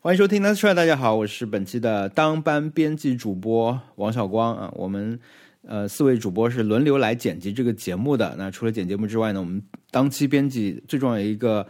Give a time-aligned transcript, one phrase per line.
[0.00, 4.72] 欢迎收听 Nice Try，大家好，我是本期的当班编辑主播王小光啊。
[4.76, 5.18] 我们
[5.66, 8.32] 呃四位主播是轮流来剪辑这个节目的。
[8.38, 11.66] 那除了剪节目之外呢，我们当期编辑最重要的一个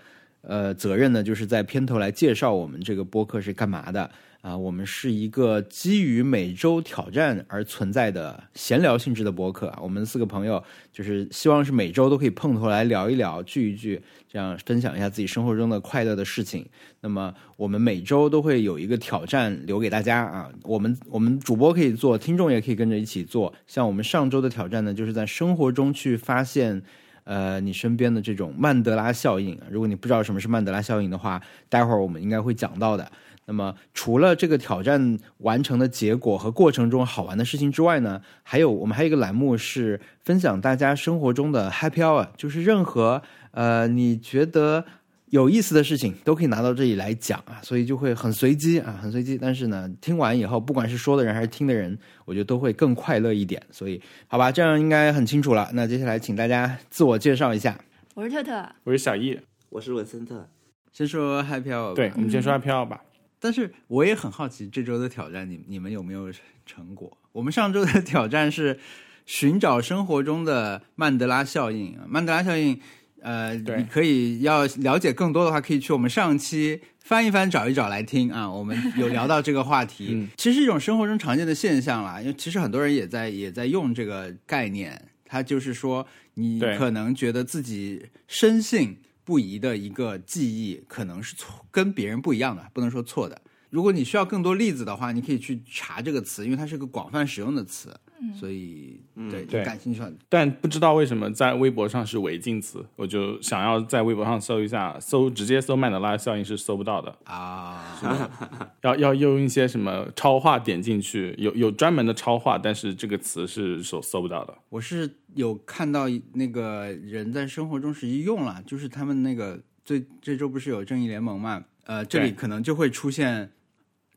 [0.48, 4.10] 呃责任呢，就是在片头来介绍我们这个播客是干嘛的。
[4.40, 9.76] 啊，我们是一个基于每周挑战而存在的闲聊性质的博客。
[9.82, 16.64] 我们四个朋友就是希望是每周都可以碰头来聊一聊、聚一聚，这样分享一下自己生活中的快乐的事情。
[17.00, 23.52] 那么我们每周都会有一个挑战留给大家啊，我们我们主播可以做，听众也可以跟着一起做。
[23.66, 26.80] 像我们上周的挑战呢，就是在生活中去发现，
[27.28, 29.60] 呃，你身边的这种曼德拉效应。
[29.70, 31.38] 如果你不知道什么是曼德拉效应的话，
[31.68, 33.12] 待会儿我们应该会讲到的。
[33.44, 44.86] 那么，除了这个挑战完成的结果和过程中好玩的事情之外呢，还有我们还有一个栏目是分享大家生活中的 happy hour，就是任何呃你觉得
[45.30, 49.36] 有意思的事情都可以拿到这里来讲啊，所以就会很随机啊，很随机。
[49.36, 53.62] 但是呢，听完以后，不管是说的人还是听的人，我觉得都会更快乐一点。
[53.70, 55.68] 所以，好吧，这样应该很清楚了。
[55.74, 57.78] 那接下来请大家自我介绍一下。
[58.14, 60.48] 我是特特，我是小易，我是文森特。
[60.92, 63.00] 先说 happy hour，对，我们先说 happy hour 吧。
[63.38, 66.32] 但是我也很好奇，这周的挑战，你你们有没有
[66.66, 67.16] 成果？
[67.32, 68.80] 我们上周的挑战是
[69.26, 71.96] 寻找生活中的曼德拉效应。
[72.08, 72.80] 曼德拉效应，
[73.20, 78.50] 呃，你可以要了解更多的话，可以去我们上期翻一翻、找一找来听啊。
[78.50, 82.20] 我们有聊到这个话题，其实是一种生活中常见的现象啦。
[82.20, 88.98] 因为其实很多人也在也在用这个概念，它就是说，你可能觉得自己深信。
[89.28, 93.38] 不疑的一个记忆可能是错，跟别人不一样的，不能说错的。
[93.68, 97.94] 如果你需要更多例子的话，你可以去查这个词，因为它是个广泛使用的词，
[98.34, 99.00] 所以
[99.30, 100.02] 对对感兴趣。
[100.28, 107.98] 但不知道为什么在微博上是违禁词，我就想要在微博上搜一下，搜直接搜曼德拉效应是搜不到的啊，
[108.82, 114.56] 要 要用一些什么超话点进去，有有专门的超话，但是这个词是搜搜不到的。
[114.68, 115.10] 我是。
[115.34, 121.62] 有看到那个人在生活中实际用了，就是他们那个最这周不是有正义联盟嘛？
[121.84, 123.48] 呃，这里可能就会出现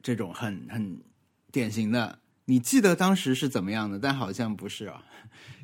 [0.01, 0.97] 这种很很
[1.51, 2.17] 典型的，
[2.51, 3.97] 你记得当时是怎么样的？
[3.97, 5.05] 但好像不是啊。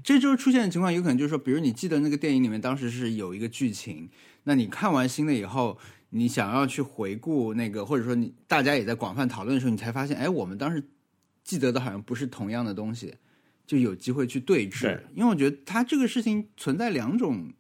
[0.02, 4.10] 这就是出现的情况有可能就是说，比如你记得那个电影里面当时是有一个剧情，
[4.46, 5.78] 那你看完新的以后，
[6.12, 10.82] 你想要去回顾那个，或者说你大家也在广泛讨论的时候，你才发现，哎，我们当时
[11.44, 13.16] 记得的好像不是同样的东西。
[13.66, 17.52] 就有机会去对峙，因为我觉得它这个事情存在两种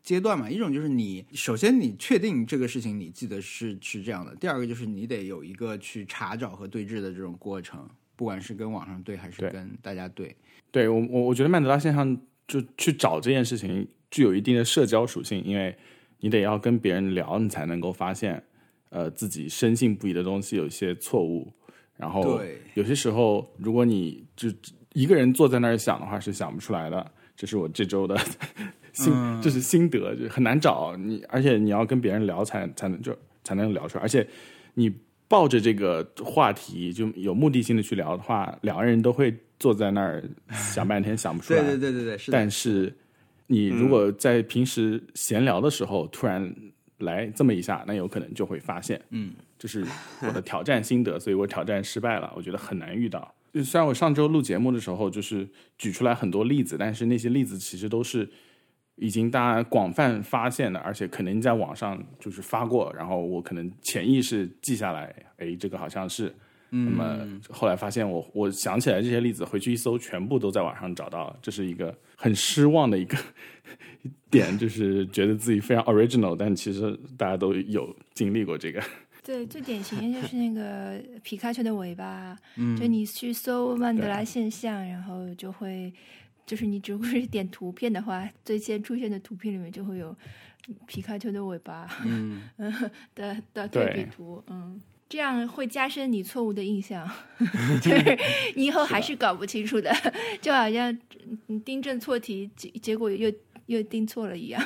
[0.00, 10.34] 阶段嘛，一种就是你首先你确定这个事情你记得是是这样的，第二个就是你得有一个去查找和对峙的这种过程，不管是跟网上对还是跟大家对。
[10.72, 12.18] 对我我我觉得曼德拉现象
[12.48, 15.76] 就去找这件事情具有一定的社交属性，因为
[16.20, 18.42] 你得要跟别人聊，你才能够发现
[18.88, 21.52] 呃自己深信不疑的东西有一些错误，
[21.96, 22.40] 然后
[22.74, 24.50] 有些时候如果你就。
[24.96, 28.16] 一个人坐在那儿想的话是想不出来的，这是我这周的
[28.94, 29.12] 心，
[29.42, 34.26] 这是心得，就很难找你，而且你要跟别人聊才才能就才能聊出来，而且
[34.72, 34.90] 你
[35.28, 40.22] 抱着这个话题就有目的性的去聊的话，两个人都会坐在那儿
[40.52, 41.60] 想半天想不出来。
[41.64, 42.94] 对对对对对，但是
[43.46, 46.54] 你如果在平时闲聊的时候突然
[46.98, 49.84] 来这么一下，那有可能就会发现，嗯，这是
[50.22, 53.34] 我的挑战心得，所以我挑战失败了，我觉得很难遇到。
[53.64, 55.48] 虽然我上周录节目的时候就是
[55.78, 58.28] 举出来很多例子，但是那些例子其实都是
[58.96, 66.34] 已经大家广泛发现的，而且可能在网上就是发过，然后我可能潜意识记下来，哎，这个好像是。
[66.68, 67.16] 那么
[67.48, 73.16] 后来发现，我我想起来这些例子，回去一搜，全部都在网上找到，这是一个很失望的一个
[74.28, 78.82] 点，就是觉得自己非常 original，但其实大家都有经历过这个。
[79.22, 82.36] 对，最典型的就是那个皮卡丘的尾巴。
[82.56, 85.90] 嗯，就你去搜曼德拉现象，然后就会，
[86.46, 90.16] 就是你只会点图片的话，最先出现的图片里面就会有
[90.86, 91.88] 皮卡丘的尾巴。
[92.04, 92.40] 嗯
[93.14, 97.06] 的的对比图，嗯，这样会加深你错误的印象，
[97.82, 98.18] 就是
[98.54, 99.92] 你以后还是搞不清楚的，
[100.40, 100.96] 就好像
[101.48, 103.32] 你订正错题，结结果又
[103.66, 104.64] 又订错了一样。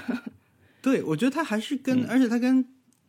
[0.82, 2.64] 对，我觉得他还是跟，而且他跟。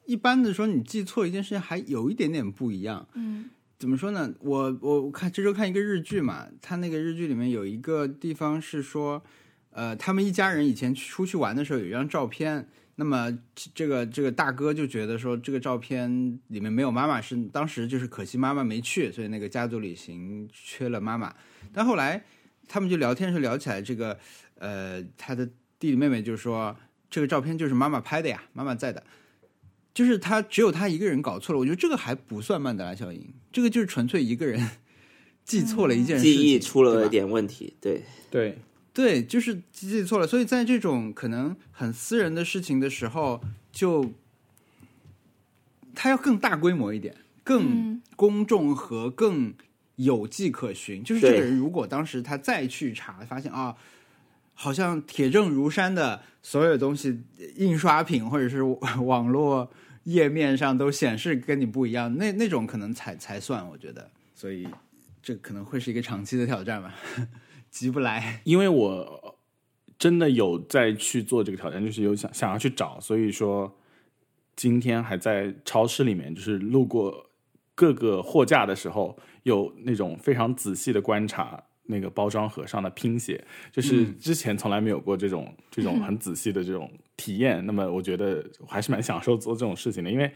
[0.08, 3.08] 一般的说，你记错一件事情还有一点点不一样。
[3.14, 3.50] 嗯，
[3.82, 4.32] 怎么说呢？
[4.42, 9.24] 我我看这周看一个日剧嘛，他那个日剧里面有一个地方是说，
[9.72, 12.68] 呃，他们一家人以前出去玩的时候有一张照片，
[12.98, 13.36] 那么
[13.74, 21.34] 这个这个大哥就觉得说这个照片里面没有妈妈，是当时就是可惜妈妈没去，所以那个家族旅行缺了妈妈。
[21.74, 22.24] 但后来
[22.68, 24.16] 他们就聊天时候聊起来，这个
[24.60, 25.44] 呃，他的
[25.80, 26.78] 弟弟妹妹就说
[27.10, 29.04] 这个照片就是妈妈拍的呀，妈妈在的。
[29.94, 31.60] 就是他只有他一个人搞错了。
[31.60, 34.70] 我觉得这个还不算曼德拉效应，这个就是纯粹一个人
[35.44, 38.58] 记错了一件事情，记忆出了一点问题，对，对，
[38.94, 40.28] 对，就是记错了。
[40.28, 43.42] 所以在这种可能很私人的事情的时候，
[43.72, 44.14] 就
[45.94, 49.54] 他要更大规模一点，更嗯公众和更
[49.96, 51.04] 有迹可循。
[51.04, 53.76] 就是这个人如果当时他再去查，发现啊，
[54.62, 57.24] 好像铁证如山的所有东西，
[57.56, 59.72] 印刷品或者是网络
[60.04, 64.12] 页面上都显示跟你不一样，那那种可能才才算，我觉得。
[64.36, 64.68] 所以
[65.24, 66.94] 这可能会是一个长期的挑战吧，
[67.72, 68.42] 急不来。
[68.44, 69.36] 因为我
[69.98, 73.76] 真的有在去做这个挑战，就是有想想要去找，所以说
[74.56, 77.32] 今天还在超市里面，就是路过
[77.74, 87.66] 各个货架的时候，有那种非常仔细的观察那个包装盒上的拼写，就是之前从来没有过这种、这种很仔细的这种体验。
[87.66, 90.32] 那么我觉得还是蛮享受做这种事情的，因为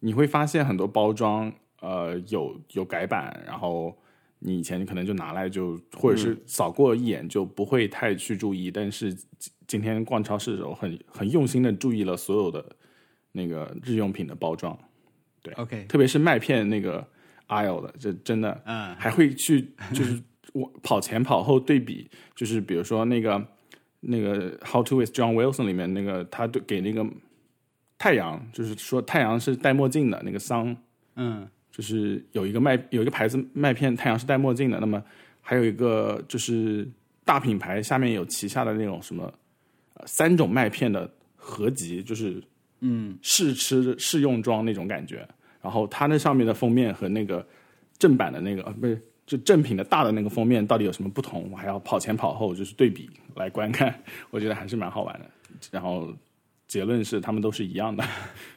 [0.00, 3.96] 你会发现很多包装呃有有改版，然后。
[4.42, 12.64] 你以前可能就拿来就，或者是扫过一眼就不会太去注意，但是今今天逛超市的时候很很用心的注意了所有的
[13.32, 14.74] 那个日用品的包装，
[15.42, 17.06] 对 OK，特别是麦片那个
[17.48, 20.18] aisle 的，这真的，嗯还会去就是
[20.52, 23.46] 我跑前跑后对比，就是比如说那个
[24.00, 27.06] 那个 How to with John Wilson 里面那个他对给那个
[27.98, 30.76] 太阳，就是说太阳是戴墨镜的那个桑，
[31.16, 31.48] 嗯。
[31.72, 35.02] 就是有一个麦有一个牌子麦片太阳是戴墨镜的，那么
[35.40, 36.86] 还有一个就是
[37.24, 39.32] 大品牌下面有旗下的那种什么、
[39.94, 42.42] 呃、三种麦片的合集，就是
[42.80, 43.16] 嗯。
[43.22, 45.26] 试吃试用装那种感觉。
[45.62, 47.46] 然后它那上面的封面和那个
[47.98, 49.00] 正版的那个啊不是
[49.30, 51.48] 就正品的大的那个封面到底有什么不同？
[51.52, 55.30] 我还要跑前跑后就是对比来观看，我觉得还是蛮好玩的。
[55.70, 56.12] 然后
[56.66, 58.04] 结论是他们都是一样的，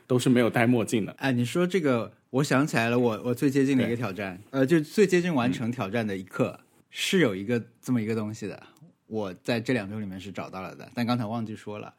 [0.08, 1.12] 都是没有戴墨镜的。
[1.20, 6.60] 哎，你说这个，我想起来了，我我最接近的一个挑战，呃，就最接近完成挑战的一刻，
[6.90, 8.64] 是有一个这么一个东西的，
[9.06, 11.94] 我在这两周里面是找到了的，但刚才忘记说了，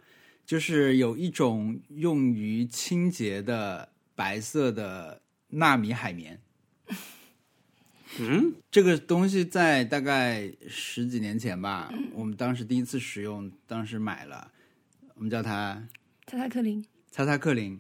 [0.45, 6.41] 就是有一种用于清洁的白色的纳米海绵。
[8.21, 14.51] 嗯，这个东西在大概十几年前吧，我们当时第一次使用，当时买了，
[15.15, 15.83] 我们叫它
[16.27, 17.79] 擦擦克林，擦擦克林，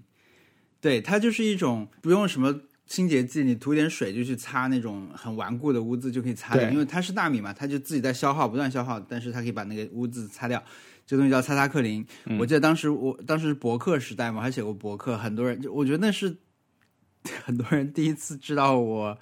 [0.80, 10.62] 对，它就是一种不用什么清洁剂，你涂点水就去擦那种很顽固的污渍就可以擦掉，因为它是纳米嘛，它就自己在消耗，不断消耗，但是它可以把那个污渍擦掉。
[11.06, 12.06] 这东西叫擦擦克林，
[12.38, 16.34] 我记得当时我当时是博客时代嘛，还写过博客，很多人就我觉得那是
[17.44, 19.18] 很多人第一次知道我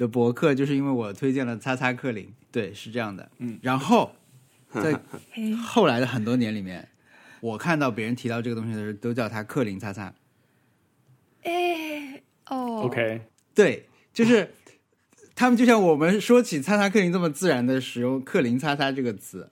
[0.00, 4.10] 的博客，就是因为我推荐了擦擦克林，对，是这样的，嗯，然后
[4.72, 4.98] 在，
[5.62, 6.88] 后来的很多年里面，
[7.42, 10.14] 我看到别人提到这个东西的时候，都叫它克林擦擦。
[11.42, 13.20] 哎，哦 OK，
[13.54, 14.54] 对，就是
[15.34, 19.50] 他们就像我们说起擦擦克林这么自然的使用“克林擦擦”这个词。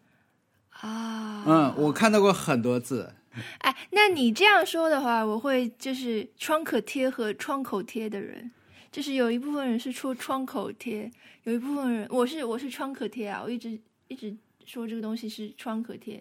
[0.71, 3.13] 啊，嗯，我看到过很多次。
[3.59, 8.51] 哎，那你这样说的话，我会就是创可贴和创口贴的人，
[8.99, 11.09] 就是有一部分人是说创口贴，
[11.45, 13.79] 有一部分人我是我是创可贴啊，我一直
[14.09, 14.37] 一直
[14.67, 16.21] 说这个东西是创可贴，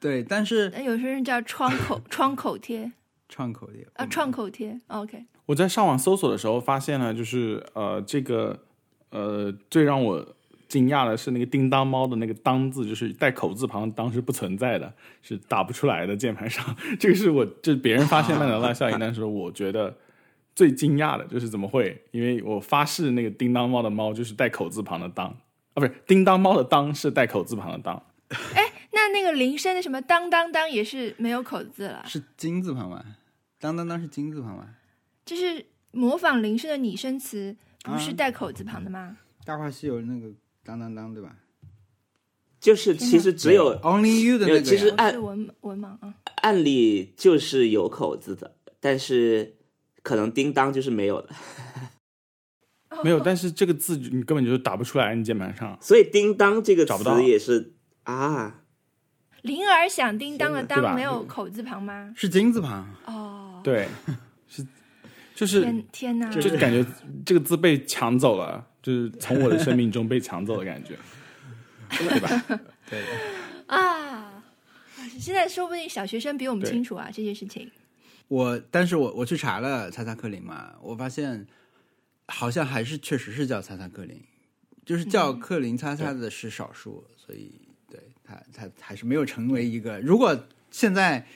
[0.00, 2.90] 对，但是但有些人叫创口创口贴
[3.30, 8.58] 创口贴啊，创口贴，OK，我在上网搜索的时候发现了，就是呃，这个
[9.10, 10.34] 呃，最让我
[10.66, 14.92] 惊讶的是那个叮当猫的那个“当”字，就是带口字旁“当”是不存在的，
[15.22, 16.76] 是打不出来的键盘上。
[16.98, 19.96] 这个是我就别人发现曼德拉效应，但是我觉得
[20.54, 22.02] 最惊讶的就是怎么会？
[22.10, 25.26] 因为我发誓那个叮当猫的“猫”就是带口字旁的“当”，
[25.74, 28.02] 啊，不是叮当猫的“当”是带口字旁的“当
[28.54, 33.02] 哎那那个铃声的什么当当当也是没有口字了，是金字旁吗？
[33.58, 34.68] 当当当是金字旁吗？
[35.24, 39.16] 就是模仿铃声的拟声词不是啊带口字旁的吗？
[39.46, 40.32] 《大话西游》那个
[40.64, 41.36] 当当当对吧
[42.60, 44.62] 就是其实只有？Only You 的那个。
[44.62, 49.56] 其实按文文盲啊，案例就是有口字的，但是
[50.02, 51.28] 可能叮当就是没有的，
[53.04, 55.78] 没有，但是这个字你根本就打不出来，你键盘上。
[55.80, 58.62] 所以叮当这个找不到词也是啊，
[59.42, 62.12] 铃儿响叮当的当没有口字旁吗？
[62.16, 62.88] 是金字旁。
[63.06, 63.88] 哦，对，
[64.48, 64.66] 是
[65.34, 66.30] 就是天天哪！
[66.30, 66.84] 就感觉
[67.24, 70.96] 这个字被抢走了，就是从我的生命中被抢走的感觉，
[71.90, 72.60] 对吧？
[72.90, 73.00] 对。
[73.66, 74.42] 啊，
[75.18, 77.70] 现在说不定小学生比我们清楚啊这件事情。
[78.32, 81.46] 我，但是我我去查了擦擦克林嘛，我发现
[82.28, 84.18] 好像还是确实是叫擦擦克林，
[84.86, 87.52] 就是叫克林擦擦的是少数，所以
[87.90, 90.00] 对他他还是没有成为一个。
[90.00, 91.26] 如果现在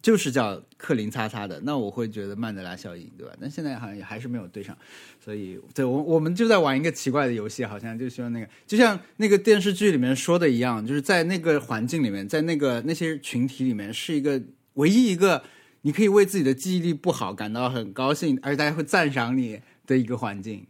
[0.00, 3.34] 就是叫克林擦擦的，那我会觉得曼德拉效应，对吧？
[3.38, 4.74] 但现在好像也还是没有对上，
[5.22, 14.40] 所以对我我们就在玩一个奇怪的游戏，好像就希望那个就像那个电视剧里面说的一样，就是在那个环境里面，在那个那些群体里面，是一个
[14.74, 15.44] 唯一一个
[15.82, 20.66] 你可以为自己的记忆力不好感到很高兴，而且大家会赞赏你的一个环境，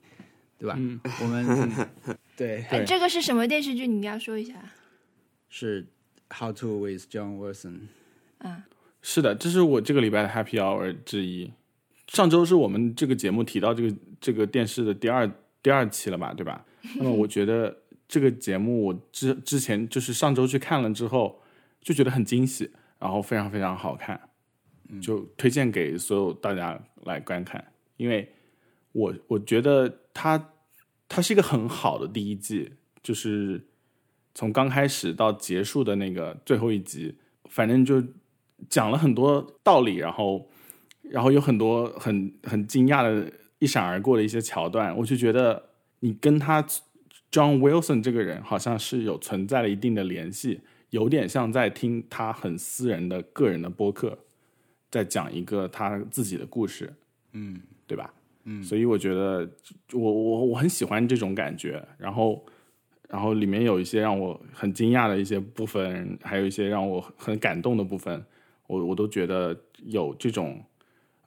[0.59, 0.75] 对吧？
[0.79, 1.71] 嗯我们
[2.37, 3.87] 对哎，这个是什么电视剧？
[3.87, 4.55] 你要说一下。
[5.49, 5.87] 是
[6.31, 7.81] How to with John Wilson。
[8.39, 8.65] 啊，
[9.03, 11.53] 是的，这是我这个礼拜的 Happy Hour 之一。
[12.09, 15.31] 上周是我们这个节目提到这个这个电视的第二
[15.63, 16.65] 第二期了吧，对吧？
[16.97, 17.77] 那么我觉得
[18.09, 21.41] 这个节目我之之前就是上周去看了之后，
[21.81, 24.21] 就觉得很惊喜，然后非常非常好看，
[25.01, 27.65] 就推荐给所有大家来观看，
[27.97, 28.29] 因为
[28.93, 30.53] 我我觉得它
[31.09, 32.73] 它是一个很好的第一季，
[33.03, 33.65] 就是
[34.35, 37.17] 从刚开始到结束的那个最后一集，
[37.49, 38.03] 反正就
[38.69, 40.49] 讲了很多道理，然后
[41.03, 45.71] 然后有很多很很惊讶的一闪而过的一些桥段，我就觉得
[46.01, 46.63] 你跟他
[47.31, 54.19] John Wilson 这个人好像是有存在了一定的联系，有点像在听他很私人的个人的播客，
[54.93, 56.93] 在讲一个他自己的故事，
[57.33, 58.13] 嗯，对吧？
[58.45, 59.49] 嗯，所以我觉得
[59.93, 62.45] 我我我很喜欢这种感觉，然后
[63.09, 68.23] 然后里面有一些让我很惊讶的一些部分，还有一些让我很感动的部分，
[68.67, 70.63] 我我都觉得有这种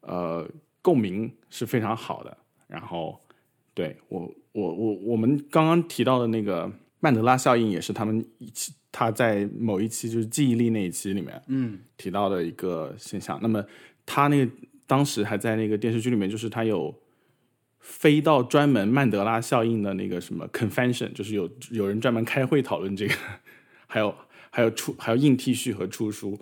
[0.02, 0.48] 呃
[0.82, 2.38] 共鸣是非常好的。
[2.68, 3.20] 然后
[3.74, 13.38] 对我我我我们刚刚提到的那个曼德拉效应，也是他们一期他在某一期就是记忆力那一期里面，嗯提到的一个现象。
[13.42, 13.62] 那么
[14.06, 14.50] 他那个
[14.88, 16.96] 当时还在那个电视剧里面，就是他有
[17.82, 23.14] 飞到专门曼德拉效应的那个什么 convention，就是有有人专门开会讨论这个，
[23.86, 24.16] 还有
[24.50, 26.40] 还有出还有印 T 恤和出书，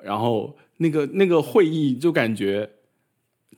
[0.00, 2.70] 然后那个那个会议就感觉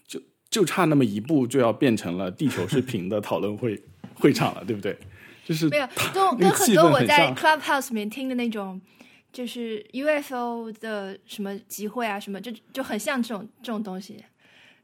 [0.06, 3.78] 就就差那么一步就要变成了地球是平的讨论会
[4.14, 4.96] 会场了，对不对？
[5.44, 8.80] 就是没有，跟跟很多我在 Clubhouse 里面听的那种，
[9.32, 14.16] 就是 UFO 的什么集会啊，什么就就很像这种这种东西。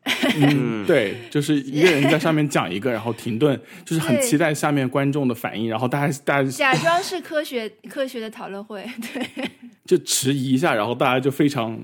[0.40, 9.50] 嗯，对，就是一个人在上面讲一个，然后停顿，就是很期待下面观众的反应，然后大家大家假装是科学科学的讨论会，对，
[9.84, 11.78] 就迟疑一下，然后大家就非常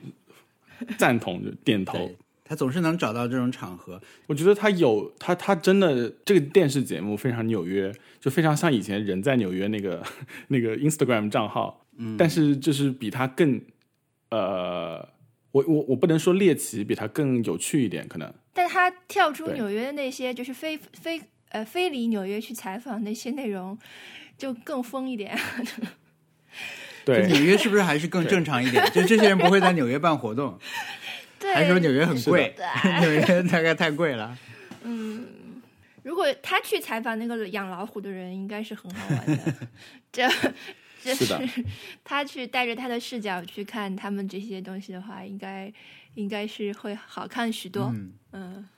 [0.96, 2.10] 赞同，就点头。
[2.54, 4.00] 总是能找到这种场合。
[4.26, 10.02] 我觉得他有他他真的这个电视节目非常纽约，就非常像以前人在纽约那个
[10.48, 13.60] 那个 Instagram 账号，嗯，但是就是比他更
[14.30, 15.08] 呃，
[15.52, 21.20] 我我我不能说猎奇，比他更有趣一点，可能但他跳出纽约的那些，就是非非
[21.50, 23.78] 呃非离纽约去采访那些内容，
[24.36, 25.38] 就更疯一点。
[27.04, 28.82] 对 纽约是不是还是更正常一点？
[28.92, 30.58] 就这些人不会在纽约办活动，
[31.44, 32.54] 对，还说纽约很贵，
[33.02, 34.36] 纽约大概太贵了。
[34.82, 35.26] 嗯
[36.02, 39.54] 如果他去采访那个养老虎的人，应该是很好玩的。
[40.10, 40.26] 这
[41.02, 41.34] 这是
[42.02, 45.70] 他去带着他的视角去看他们这些东西的话，应该
[46.14, 47.92] 应该是会好看许多。
[47.94, 48.68] 嗯，嗯，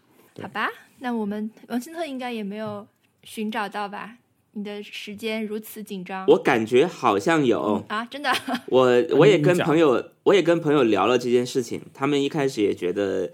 [0.42, 0.68] 好吧，
[0.99, 2.87] 那我们王新特应该也没有
[3.23, 4.16] 寻找到吧？
[4.56, 8.32] 你的时间如此紧张，我感觉好像有，啊，真的，
[8.68, 13.30] 我我也跟朋友，我也跟朋友聊了这件事情，他们一开始也觉得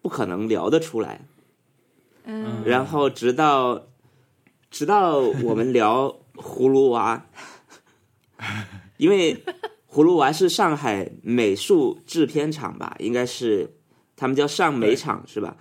[0.00, 1.20] 不可能聊得出来，
[2.24, 3.86] 嗯，然后直到
[4.68, 7.24] 直到我们聊葫芦娃，
[8.96, 9.44] 因为
[9.88, 13.76] 葫芦娃是上海美术制片厂吧，应该是
[14.16, 15.56] 他们叫上美厂是吧？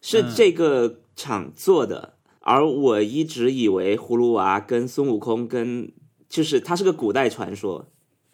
[0.00, 0.32] 是嗯。
[0.34, 2.13] 这个厂做的，
[2.46, 5.90] 而我一直以为葫芦娃跟孙悟空跟
[6.28, 7.90] 就是它是个古代传说，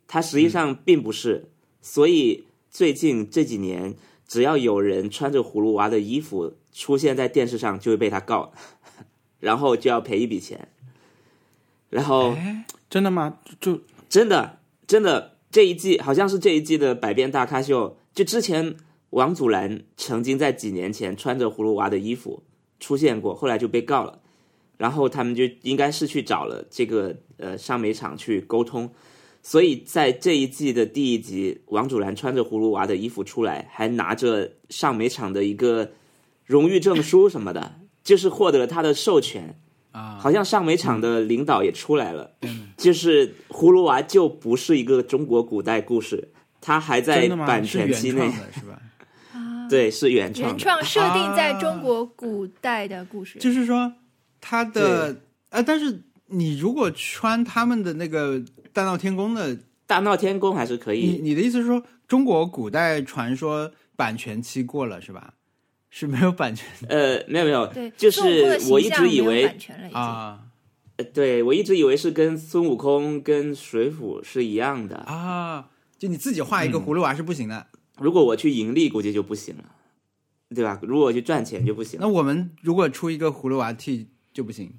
[0.09, 3.95] 它实际上并不是，所以最近这几年，
[4.27, 8.53] 只要有人穿着葫芦娃的衣服出现在电视上，就会被他告，
[9.39, 10.69] 然后就要赔一笔钱。
[11.89, 12.37] 然后
[12.89, 13.39] 真的吗？
[13.61, 18.75] 就真的真的这一季好像是这一季的百变大咖秀，就之前
[19.11, 22.43] 王祖蓝曾经在几年前穿着葫芦娃的衣服
[22.81, 24.19] 出现过，后来就被告了。
[24.77, 28.91] 然后他们就应该是去找了这个呃上美厂去沟通，
[29.43, 35.91] 所以在这一季的第一集，王祖蓝穿着葫芦娃的衣服出来，还拿着上美厂的一个
[36.47, 39.55] 荣誉证书什么的， 就是获得了他的授权。
[39.93, 42.31] 啊，好像上美厂的领导也出来了，
[42.77, 46.29] 就是葫芦娃就不是一个中国古代故事，
[46.61, 48.81] 它还在版权期内是吧？
[49.71, 50.59] 对，是原创原。
[50.59, 53.93] 创设定在中国古代的故事，就是说
[54.41, 55.17] 他的
[55.49, 61.07] 啊，但是你如果穿他们的那个大闹天宫的大闹天宫还是可以。
[61.07, 65.35] 你你的意思是说，中国古代传说版权期过了是吧？
[65.89, 69.99] 是没有版权呃，没有没有，对，就孙悟空的是我一直以为版权了已经。
[70.01, 70.41] 啊
[70.97, 74.97] 呃对我一直以为是跟孙悟空跟水浒是一样的。
[74.97, 75.67] 啊！
[75.99, 77.67] 就你自己画一个葫芦娃是不行的。
[78.01, 79.65] 如果我去盈利，估计就不行了，
[80.55, 80.79] 对吧？
[80.83, 84.73] 如果我去赚钱就不行那，我们如果出一个葫芦娃 T 就不行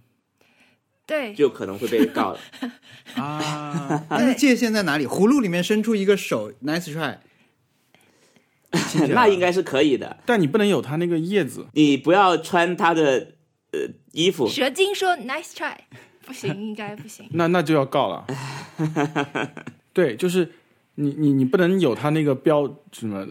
[1.06, 2.40] 对，就可能会被告了。
[3.16, 4.06] 啊？
[4.10, 5.06] 但是界限在哪里？
[5.06, 7.18] 葫芦里面伸出一个手，nice try，
[9.10, 10.18] 那应该是可以的。
[10.26, 13.34] 但你不能有它那个叶子，你不要穿他的
[13.72, 13.80] 呃
[14.14, 15.76] 衣服，蛇精说 nice try，
[16.26, 17.28] 不行，应该不行。
[17.32, 18.26] 那那就要告了。
[19.92, 20.50] 对，就是
[21.02, 23.26] 你你你不能有他那个标什么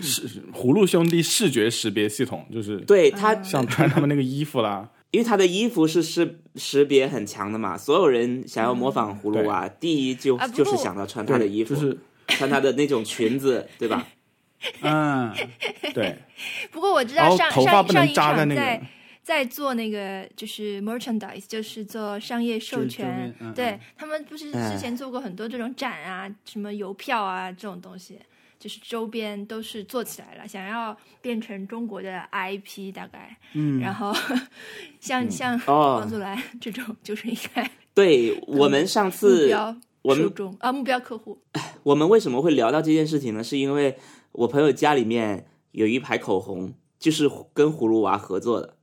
[0.00, 14.06] 是是葫芦兄弟视觉识别系统，就是对他，想穿他们那个衣服啦， 因为他的衣服是识识别很强的嘛，所有人想要模仿葫芦娃，第一就啊就是想到穿他的衣服，就是穿他的那种裙子，对吧？
[14.80, 15.30] 嗯，
[15.92, 16.16] 对，
[16.72, 18.86] 不过我知然后道上头发不上上一能扎在那场在个，
[19.24, 23.34] 在做那个就是 merchandise，就是做商业授权。
[23.40, 28.18] 嗯对嗯他们不是哎之前做过很多这种展啊，什么邮票啊这种东西，
[28.58, 33.34] 就是周边都是做起来了，想要变成中国的 IP 大概。
[33.54, 34.12] 嗯然后
[35.00, 41.40] 像像哦王祖蓝 这种，就是应该对我们上目次标我们啊目标客户。
[41.82, 43.42] 我们为什么会聊到这件事情呢？
[43.42, 43.96] 是因为
[44.32, 48.76] 我朋友家里面有一排口红，就是跟葫芦娃合作的，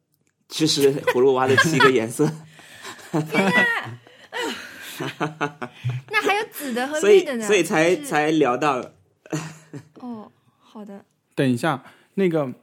[0.51, 2.29] 就是葫芦娃的七个颜色，
[6.10, 8.93] 那还有紫的和绿的呢，所以才是才聊到了
[10.00, 10.29] 哦，
[10.60, 11.81] 好的，等一下，
[12.15, 12.53] 那个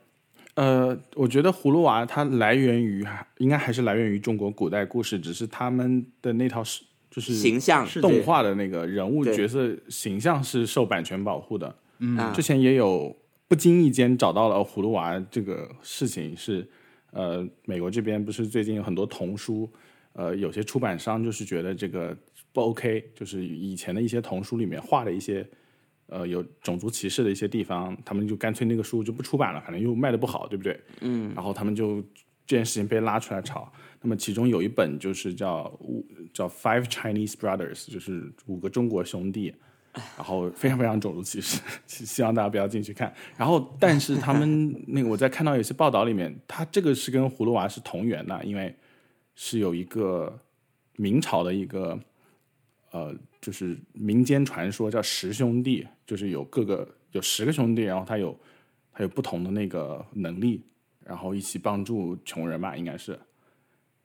[0.55, 3.05] 呃，我觉得葫芦娃它来源于
[3.39, 11.75] 应该还是来源于中国古代故事，只是他们的那套是就是形象是动画的那个人物角色形象是受版权保护的。
[12.01, 12.33] 嗯。
[12.35, 13.17] 之前也有
[13.49, 16.69] 不经意间找到了葫芦娃这个事情是，
[17.13, 19.71] 呃，美国这边不是最近有很多童书，
[20.13, 22.17] 呃，有些出版商就是觉得这个
[22.53, 25.47] 不 OK，就是以前的一些童书里面画的一些。
[26.11, 30.81] 呃，有种族歧视的一些地方，他们就干脆那个书就不出版了，反正又卖的不好，对不对？
[31.03, 31.31] 嗯。
[31.35, 32.01] 然后他们就
[32.47, 33.71] 这件事情被拉出来炒。
[34.01, 39.55] 那么其中有一本就是叫五叫 Five Chinese Brothers，就是五个中国兄弟，
[40.17, 43.13] 然后非常非常种族歧视，希希望大家不要进去看。
[43.37, 48.75] 然后，但是他们 那个我在看到有些报道里面，他这个是跟葫芦娃是同源的，因为
[49.35, 50.39] 是有一个
[50.97, 51.99] 明朝的一个
[52.91, 58.39] 呃，就是民间传说叫十兄弟，就是有各个有十个兄弟，然后他有
[58.93, 60.63] 他有不同的那个能力，
[61.05, 63.19] 然后一起帮助穷人吧，应该是。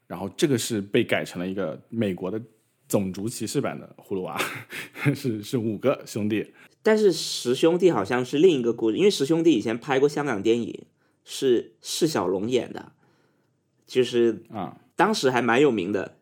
[0.05, 2.39] 然后这个是被改成了一个美国的
[2.87, 4.39] 种族歧视版的葫芦娃，
[5.15, 10.85] 是是五个兄弟，但是十兄弟好像是另一个故事，因为十兄弟以前拍过香港电影，
[11.23, 12.91] 是释小龙演的，
[13.87, 16.17] 就是啊，当时还蛮有名的，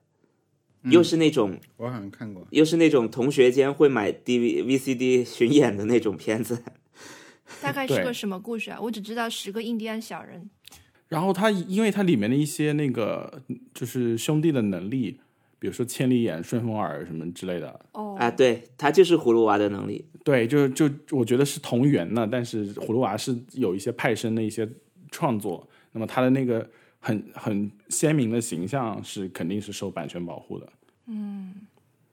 [0.83, 2.47] 又是那种我好像看过。
[2.51, 6.63] 又是那种同学间会买 DV VCD 巡演的那种片子。
[7.61, 8.79] 大概是个什么故事啊？
[8.79, 10.49] 我只知道十个印第安小人。
[11.09, 13.41] 然后它因为它里面的一些那个
[13.73, 15.19] 就是兄弟的能力，
[15.61, 20.03] 比如说千里眼、顺风耳什么之类的，哦啊，对，他就是葫芦娃的能力。
[20.23, 24.67] 对，就就我觉得是同源的，但是葫芦娃是有一些派生的一些
[25.11, 26.67] 创作，那么他的那个
[26.99, 30.67] 很很鲜明的形象是肯定是受版权保护的，
[31.05, 31.53] 嗯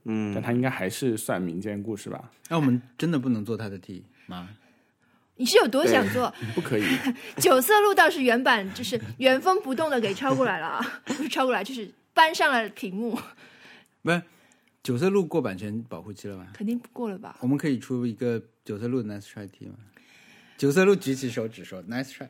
[0.04, 2.30] 嗯但，他应该还是算民间故事吧？
[2.50, 4.50] 那我们真的不能做他的题吗？
[5.36, 6.30] 你是有多想做？
[6.54, 6.82] 不可以，
[7.40, 13.16] 九色鹿倒是原版就是原封不动的给抄过来了啊， 不是抄过来，就是搬上了屏幕，
[14.02, 14.20] 不是，
[14.82, 16.48] 九色鹿过版权保护期了吗？
[16.52, 17.38] 肯定不过了吧？
[17.40, 19.76] 我们可以出一个九色鹿的 nice try T 吗？
[20.56, 22.26] 九色鹿举起手指说 nice try，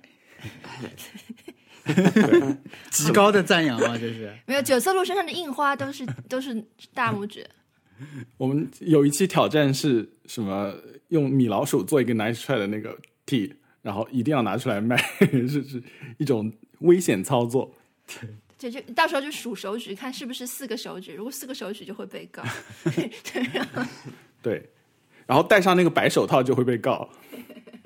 [2.91, 4.31] 极高的赞扬啊，这是。
[4.45, 7.49] 没有，九色鹿身上的印花都是 都是大拇指，
[8.37, 10.75] 我们有一期挑战是什么？
[11.09, 14.99] 用米老鼠做一个 nice try 的那个 T，然后一定要拿出来卖，
[15.49, 15.83] 是是
[16.19, 17.75] 一种危险操作。
[18.59, 22.43] 这就到时候就数手指，看是不是四个手指，如果四个手指就会被告。
[22.93, 23.83] 对，然后
[24.43, 24.69] 对，
[25.27, 27.09] 然后戴上那个白手套就会被告。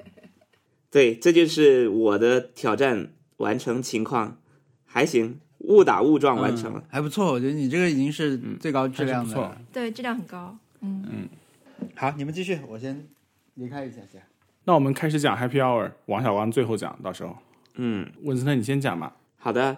[0.90, 4.38] 对，这就是我的挑战完成情况，
[4.84, 6.80] 还行，误打误撞完成了。
[6.80, 7.32] 嗯还不错。
[7.32, 9.60] 我觉得你这个已经是最高质量的了。
[9.72, 11.28] 对质量很高，嗯嗯，
[11.94, 13.06] 好，你们继续，我先
[13.54, 14.18] 离开一下下。
[14.64, 17.36] 那我们开始讲 Happy Hour，王小光最后讲，到时候
[17.74, 19.16] 嗯，文森特你先讲吧。
[19.36, 19.76] 好的，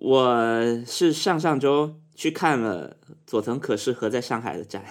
[0.00, 4.84] 我是上上周去看了佐藤可士和在上海的展，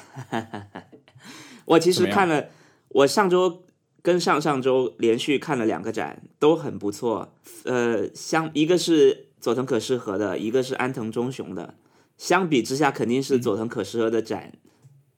[1.64, 2.50] 我其怎么样实看了，
[2.90, 3.64] 我上周
[4.02, 7.34] 跟上上周连续看了两个展，都很不错。
[7.64, 11.76] 呃，相一个是佐藤可士和的，一个是安藤忠雄的。
[12.18, 14.58] 相比之下，肯定是佐藤可士和的展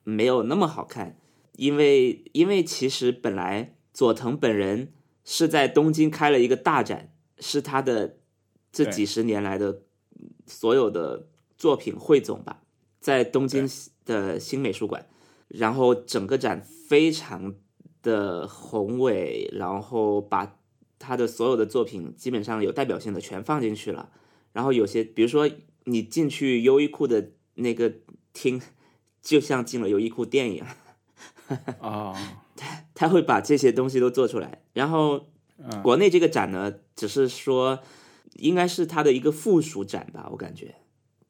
[0.04, 1.18] 没有那么好看，
[1.54, 4.94] 因为因为其实本来佐藤本人
[5.26, 8.18] 是在东京开了一个大展，是他的
[8.72, 9.82] 这几十年来的
[10.48, 11.28] 所有的
[11.58, 12.62] 作品汇总吧，
[13.00, 13.70] 在东京
[14.06, 15.08] 的新美术馆。
[15.48, 17.56] 然后整个展非常
[18.04, 20.60] 的宏伟，然后把
[21.00, 24.12] 他的所有的作品基本上有代表性的全放进去了。
[24.54, 25.50] 然后有些，比如说
[25.86, 27.92] 你进去优衣库的那个
[28.32, 28.62] 厅，
[29.24, 30.68] 就像进了优衣库店一样，
[31.82, 32.14] 啊，
[32.94, 34.62] 他会把这些东西都做出来。
[34.74, 37.80] 然后嗯国内这个展呢，只是说
[38.36, 40.76] 应该是它的一个附属展吧，我感觉。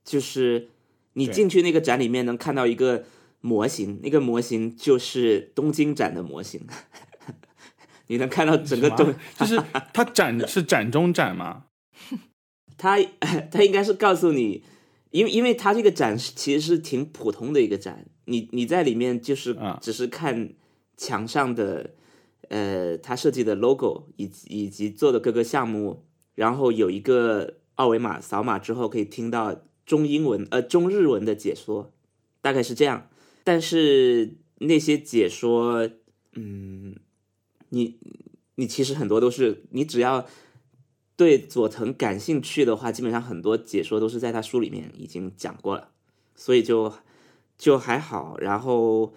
[0.03, 0.69] 就是
[1.13, 3.05] 你进去那个展里面能看到一个
[3.41, 6.61] 模型，那个模型就是东京展的模型，
[8.07, 9.61] 你能看到整个东，就是
[9.93, 11.65] 它展是展中展吗？
[12.77, 12.97] 他
[13.51, 14.63] 他应该是告诉你，
[15.11, 20.53] 因为因为他这个展是其实是挺普通的一个展，你你在里面就是啊只是看
[20.95, 21.91] 墙上的
[22.47, 26.05] 呃他设计的 logo 以及以及做的各个项目，
[26.39, 31.91] 然后有一个二维码扫码之后可以听到中英文呃中日文的解说，
[32.39, 33.09] 大概是这样。
[33.43, 35.89] 但是那些解说，
[36.35, 36.95] 嗯，
[37.67, 37.99] 你
[38.55, 40.25] 你其实很多都是你只要
[41.17, 45.89] 对佐藤感兴趣的话，基本上很多解说都是在他书里面已经讲过了，
[46.35, 46.93] 所以就
[47.57, 48.37] 就还好。
[48.39, 49.13] 然后，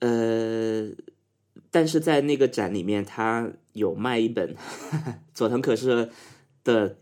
[0.00, 0.90] 呃，
[1.70, 4.54] 但是在那个展里面，他有卖一本
[5.34, 6.10] 佐藤可士
[6.64, 6.98] 的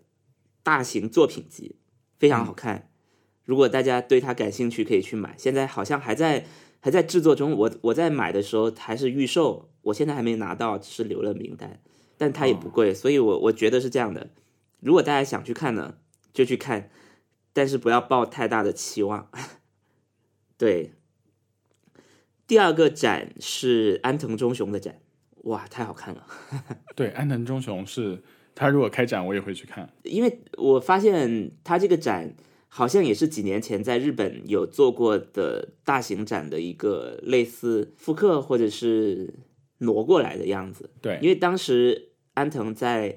[0.63, 1.77] 大型作品集，
[2.19, 2.91] 非常好看。
[3.45, 5.35] 如果大家对他感兴趣，可以去买。
[5.37, 6.47] 现在好像还在
[6.81, 11.81] 还在制作中，我我在买的时候还是预售，我现在还没拿到，只是留了名单。
[12.17, 14.31] 但它也不贵，所以我我觉得是这样的。
[14.79, 15.95] 如果大家想去看呢，
[16.33, 16.91] 就去看，
[17.53, 19.31] 但是不要抱太大的期望。
[20.57, 20.93] 对，
[22.51, 25.01] 第二个展是安藤忠雄的展，
[25.45, 26.27] 哇，太好看了！
[26.97, 28.21] 对，安藤忠雄是
[28.57, 29.89] 他如果开展，我也会去看。
[30.03, 32.35] 因为我发现他这个展
[32.67, 39.33] 好像也是几年前在日本有做过的大型展的一个类似复刻或者是
[39.79, 40.91] 挪过来的样子。
[41.01, 43.17] 对，因为当时安藤在，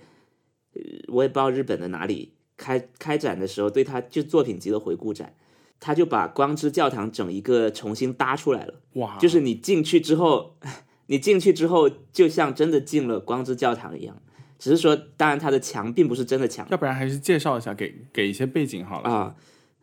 [0.76, 5.36] 呃我也不知道日本的哪里开开展的时候，对他就作品集的回顾展，
[5.84, 8.76] 他就把光之教堂整一个重新搭出来了。
[8.94, 10.56] 哇，就是你进去之后，
[11.08, 14.16] 你进去之后就像真的进了光之教堂一样，
[14.58, 19.10] 只是说，当然它的墙并不是真的墙要不然还是介绍一下，给给一些背景好了。
[19.10, 19.36] 啊。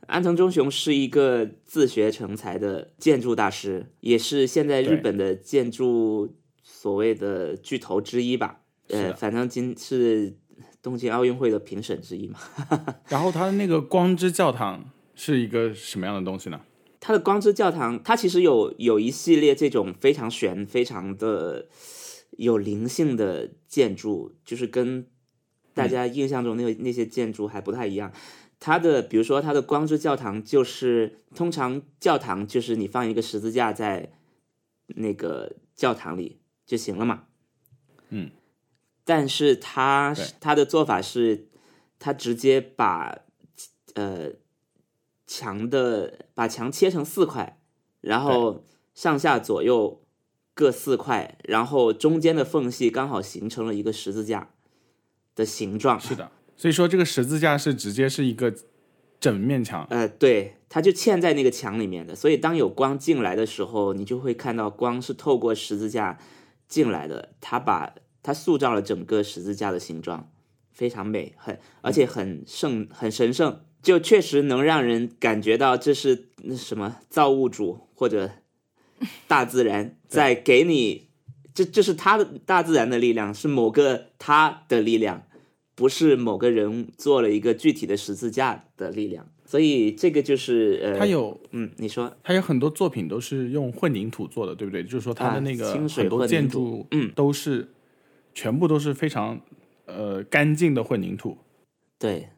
[0.06, 6.34] 安藤忠雄是一个自学成才的建筑大师，也是现在日本的建筑
[6.64, 8.62] 所谓的巨头之一吧。
[8.88, 10.34] 呃，反正今是
[10.82, 12.40] 东京奥运会的评审之一嘛。
[13.08, 14.90] 然后他的那个光之教堂
[15.22, 16.58] 是一个什么样的东西呢？
[16.98, 21.68] 它的光之教堂，它其实有有一系列这种非常玄、非常的
[22.38, 25.06] 有灵性的建筑，就是跟
[25.74, 28.10] 大家印象中那个、那些建筑还不太一样。
[28.58, 34.12] 它的比如说它的光之教堂，就是通常教堂就是你放一个十字架在
[34.86, 37.24] 那个教堂里就行了嘛。
[38.08, 38.30] 嗯，
[39.04, 41.48] 但是它对它的做法是，
[41.98, 43.18] 它直接把
[43.94, 44.32] 呃
[45.30, 47.60] 墙的把墙切成四块，
[48.00, 48.64] 然后
[48.94, 50.02] 上下左右
[50.54, 54.50] 各四块，然后中间的缝隙刚好形成了一个十字架
[55.36, 56.00] 的形状。
[56.00, 58.52] 是的，所以说这个十字架是直接是一个
[59.20, 59.86] 整面墙。
[59.88, 66.18] 呃，对，它就嵌在那个墙里面的，所以当有光进来的时候，你就会看到光是透过十字架
[66.66, 67.28] 进来的。
[67.40, 70.28] 它把它塑造了整个十字架的形状，
[70.72, 78.30] 非常美，很而且很圣，很神圣，就确实能让人感觉到这是那什么造物主或者
[79.26, 81.08] 大自然 在给你，
[81.54, 85.24] 这这是他的大自然的力量，是某个他的力量。
[85.76, 94.84] 不是某个人做了一个具体的十字架的力量，所以这个就是呃，他有嗯，你说他有很多作品都是用混凝土做的，对不对？
[94.84, 97.66] 就是说他的那个很多建筑，嗯，都是
[98.34, 99.40] 全部都是非常
[99.86, 101.38] 呃干净的混凝土。
[101.98, 102.28] 对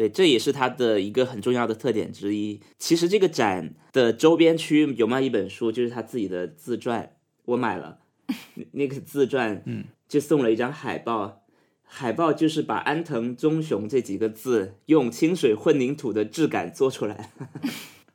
[0.00, 2.58] 对，这也是它的一个很重要的特点之一。
[2.78, 7.98] 其实这个展的周边区有卖一本书，就是他自己的自传，我买了
[8.56, 11.44] 那那个自传，嗯，就送了一张海报。
[11.84, 17.30] 海报就是把安藤忠雄这几个字用清水混凝土的质感做出来，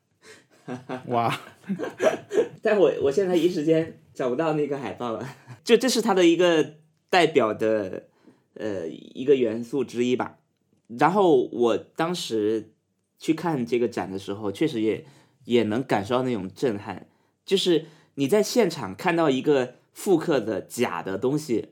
[1.05, 1.39] 哇，
[2.63, 5.29] 但我我现在一时间找不到那个海报了。
[5.63, 6.77] 就这是它的一个
[7.11, 8.07] 代表的
[8.55, 10.39] 呃一个元素之一吧。
[10.87, 12.73] 然后我当时
[13.17, 15.05] 去看这个展的时候，确实也
[15.45, 17.07] 也能感受到那种震撼，
[17.45, 21.69] 就是你在现场看到一个复刻的假的东西，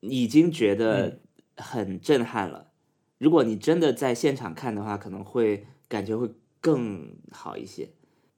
[0.00, 1.20] 已经觉得
[1.56, 2.70] 很震撼了。
[3.18, 6.28] 如果你真的在现场看的话，可能会感觉会
[6.60, 7.88] 更好一些。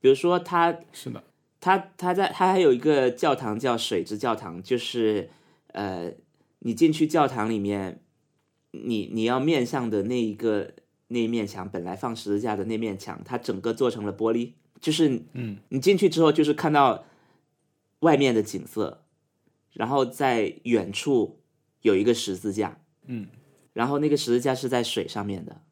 [0.01, 1.25] 比如说，他是的，
[1.61, 5.31] 他他在他还有一个教堂叫水之教堂，就是
[5.73, 6.13] 呃，
[6.61, 8.01] 你进去教堂里面，
[8.85, 10.73] 你你要面向的那一个
[11.09, 17.05] 那一面墙，本来放十字架的那面墙，它整个做成了玻璃，就是嗯，你进去之后就是看到
[18.01, 19.05] 外面的景色，
[19.73, 21.41] 然后在远处
[21.83, 23.29] 有一个十字架，嗯，
[23.73, 25.63] 然后那个十字架是在水上面的，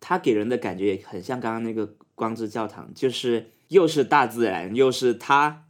[0.00, 5.66] 它给人的感觉也很像刚刚那个光之教堂，就是又是大自然，又是它，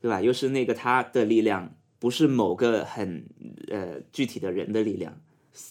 [0.00, 0.20] 对吧？
[0.20, 3.26] 又是那个它的力量，不是某个很
[3.68, 5.20] 呃具体的人的力量。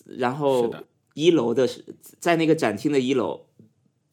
[0.06, 0.74] 然后
[1.14, 1.84] 一楼的是
[2.20, 3.48] 在那个展厅的一楼，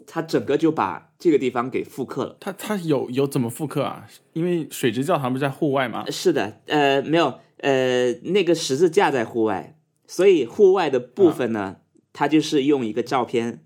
[0.06, 2.36] 它整个就把这个地方给复刻了。
[2.40, 4.08] 它它有有怎么复刻啊？
[4.32, 6.04] 因为水之教堂不是在户外吗？
[6.10, 11.76] 是的，呃，没有，呃，那个十字架在户外，所以户外的部分呢，
[12.12, 13.62] 它就是用一个照片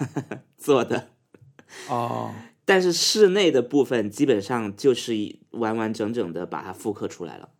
[0.58, 1.08] 做的，
[1.88, 2.32] 哦，
[2.64, 7.50] 但是室内的部分基本上就是以完完整整的把它复刻出来了。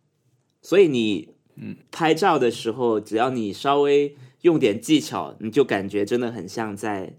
[0.61, 7.13] 所以你，嗯，拍照的时候，只要你稍微用点技巧，你就感觉真的很像在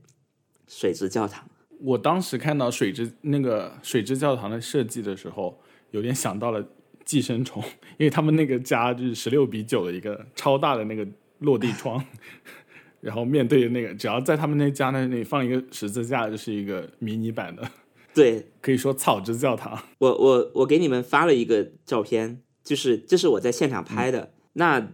[0.67, 1.49] 水之教堂。
[1.81, 6.65] 我当时看到水之那个水之教堂的设计的时候，有点想到了
[7.05, 7.63] 寄生虫，
[7.99, 11.07] 因为他们那个家就是十六比九的一个超大的那个
[11.41, 12.05] 落地窗，
[13.01, 17.69] 然后面对着那个，只要在他们那家那里放一个十字架，就是一个迷你版的，
[18.15, 19.77] 对，可以说草之教堂。
[19.99, 24.93] 我我我给你们发了一个照片，就是这是我在现场拍的，那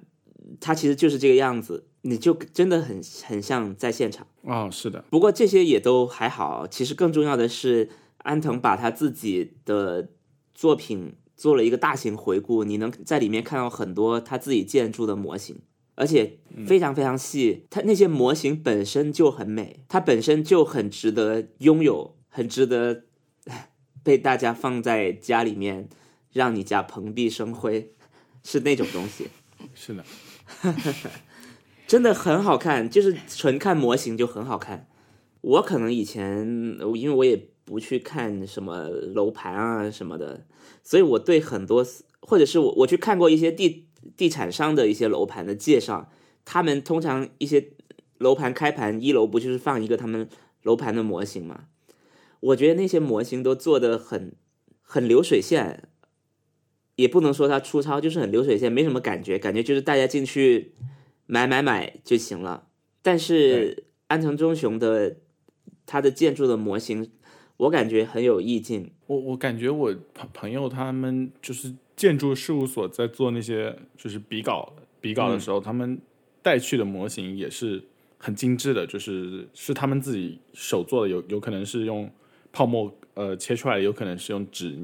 [0.61, 4.27] 它其实就是这个样子，你就真的很很像在现场。
[4.43, 10.11] 哦，是的，不过这些也都还好，其实更重要的是安藤把他自己的
[10.55, 15.57] 作品做了一个大型回顾，你能在里面看到很多他自己建筑的模型。
[16.01, 23.03] 而且非常非常细，它那些模型本身就很美，它本身就很值得拥有，很值得
[24.05, 25.89] 被大家放在家里面，
[26.33, 27.95] 让你家蓬荜生辉，
[28.45, 29.29] 是那种东西，
[29.75, 30.05] 是的，
[31.87, 34.89] 真的很好看，就是纯看模型就很好看。
[35.41, 36.47] 我可能以前
[36.95, 40.47] 因为我也不去看什么楼盘啊什么的，
[40.83, 41.87] 所以我对很多
[42.21, 46.11] 或者是我我去看过一些地地产商的一些楼盘的介绍，
[46.45, 47.71] 他们通常一些
[48.19, 50.29] 楼盘开盘一楼不就是放一个他们
[50.65, 51.67] 楼盘的模型吗？
[52.41, 54.35] 我觉得那些模型都做的很
[54.83, 55.88] 很流水线，
[56.99, 60.73] 也不能说它粗糙，就是很流水线，没什么感觉，感觉就是大家进去
[61.27, 62.67] 买买买就行了。
[63.03, 65.19] 但是安藤忠雄的
[65.87, 67.09] 他的建筑的模型，
[67.57, 68.91] 我感觉很有意境。
[69.07, 76.01] 我我感觉我朋朋友他们就是建筑事务所在做那些就是比稿比稿的时候，他们
[76.43, 77.81] 带去的模型也是
[78.19, 82.11] 很精致的，就是是他们自己手做的，有有可能是用
[82.51, 84.77] 泡沫呃切出来的，有可能是用纸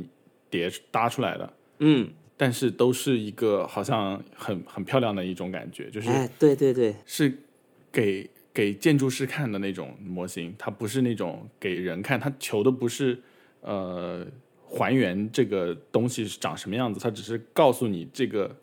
[0.49, 7.37] 叠搭出来的，嗯，但是都是一个好像很很漂亮的一种感觉，就是哎，对对对，是
[7.91, 13.21] 给给建筑师看的那种模型，它不是那种给人看，它求的不是
[13.61, 14.27] 呃
[14.69, 18.57] 还原这个东西是长什么样子，它只是告诉你这个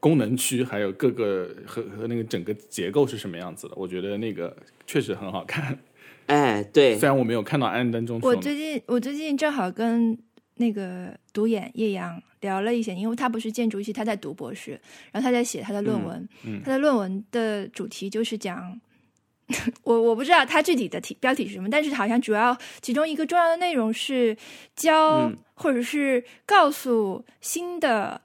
[0.00, 3.74] 功能区还有各个和和那个整个结构是什么样子的。
[3.76, 5.78] 我觉得那个确实很好看，
[6.26, 6.96] 哎，对。
[7.00, 10.18] 虽然我没有看到安灯中我最近我最近正好跟
[10.62, 18.80] 那个独眼叶阳聊了一些，因为他不是建筑系，他在读博士，然后他在写他的论文，嗯他的论文的主题就是讲。
[19.82, 24.34] 我我不知道他具体的题标题是什么，但是好像主要其中一个重要的内容是
[24.74, 28.20] 教、嗯或者是告诉新的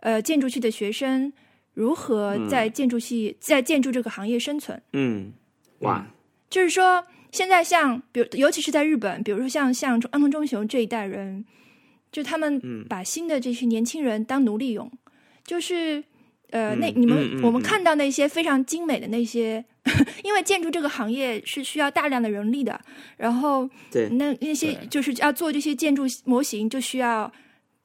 [0.00, 1.32] 呃建筑系的学生
[1.72, 4.82] 如何在建筑系、在建筑这个行业生存。
[4.92, 5.32] 嗯，
[5.80, 6.04] 哇，
[6.50, 11.44] 就是说，现在像比如，尤其是在日本，比如说像像安藤忠雄这一代人，
[12.12, 12.86] 就他们嗯。
[12.88, 14.88] 把新的这些年轻人当奴隶用，
[15.44, 16.04] 就是
[16.50, 17.62] 呃，嗯那你们、我们嗯。
[17.62, 19.64] 看到那些非常精美的那些，
[20.22, 22.78] 因为建筑这个行业是需要大量的人力的，
[23.16, 27.32] 然后对，那那些就是要做这些建筑模型，就需要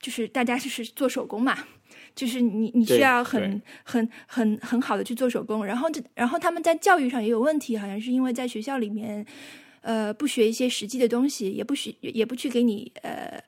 [0.02, 1.58] 就是大家就是做手工嘛，
[2.13, 9.26] 就是你你需要很很很很好的去做手工，然后这然后他们在教育上也有问题，好像是因为在学校里面，
[9.82, 13.42] 呃，不学一些实际的东西，也不学也不去给你呃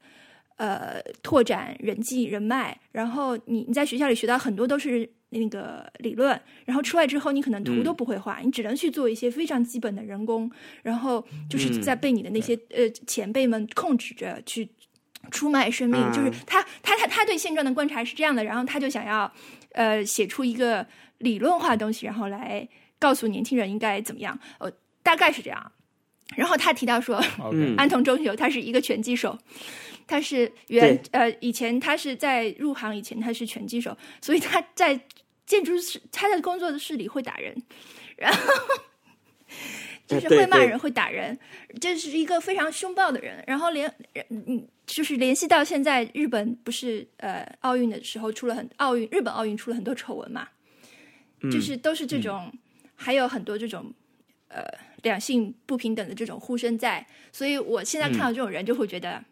[0.59, 10.51] 呃拓展人际人脉，然后你你在学校里学到很多都是那个理论，然后出来之后你可能图都不会画，你只能去做一些非常基本的人工，
[10.83, 14.67] 然后就是在被你的那些呃前辈们控制着去
[15.31, 19.31] 出卖生命，就是他他他他对现状的观察是这样的，然后他就想要
[19.71, 20.85] 呃写出一个
[21.19, 22.67] 理论化的东西，然后来
[22.99, 24.69] 告诉年轻人应该怎么样，呃
[25.01, 25.71] 大概是这样。
[26.35, 27.19] 然后他提到说，
[27.75, 29.35] 安藤忠雄他是一个拳击手，
[30.09, 34.99] 他是原呃以前他是在入行以前他是拳击手，所以他在
[35.45, 37.55] 建筑室他在工作室里会打人，
[38.17, 38.39] 然后
[40.07, 41.37] 就是会骂人会打人，
[41.79, 43.43] 这是一个非常凶暴的人。
[43.45, 43.93] 然后连
[44.29, 50.47] 嗯就是联系到现在日本不是呃奥运的时候出了很奥运日本奥运出了很多丑闻嘛，
[51.51, 52.51] 就是都是这种，
[52.95, 53.93] 还有很多这种
[54.47, 54.63] 呃。
[55.01, 59.23] 两性不平等的这种呼声在，所以我现在看到这种人就会觉得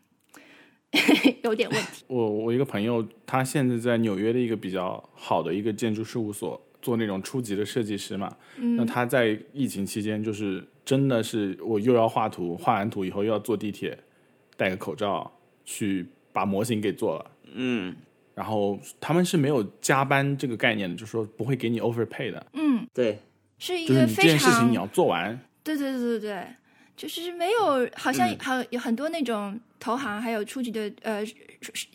[1.43, 2.03] 有点问题。
[2.07, 8.35] 我我一个朋友，他现在在纽约的一个比较好的一个建筑事务所做那种初级的设计师嘛。
[8.55, 13.97] 那他在疫情期间就是真的是我又要画图，画完图以后又要坐地铁，
[14.55, 15.31] 戴个口罩
[15.65, 17.31] 去把模型给做了。
[17.53, 17.95] 嗯，
[18.33, 22.45] 然后他们是没有加班这个概念的，就是说不会给你 overpay 的。
[22.53, 23.19] 嗯，对，
[23.57, 25.39] 是一个非常这件事情你要做完。
[25.63, 26.47] 对对对对对，
[26.95, 31.25] 就是没有，好像好有很多那种投行，还有初级的呃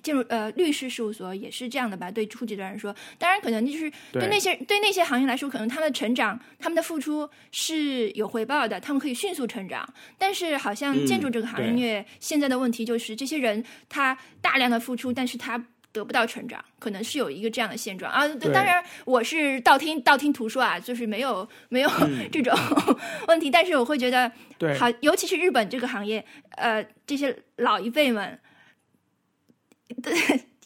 [0.03, 2.11] 进入呃律师事务所也是这样的吧？
[2.11, 9.89] 对初级的人说，当然可能就是对那些对那些行业来说，可能他们的成长、他们的付出是有回报的，他们可以迅速成长。
[10.19, 15.63] 但是好像建筑这个行业现在的问题就是，这些人他大量的付出，但是他。
[15.93, 18.27] 得不到成长，可能是有一个这样的现状啊。
[18.53, 21.91] 当然，我是道听道听途说啊，就是没有没有
[22.33, 22.57] 这种
[23.29, 23.51] 问题。
[23.51, 24.33] 但是我会觉得，
[24.79, 26.25] 好，尤其是日本这个行业，
[26.57, 28.39] 呃，这些老一辈们，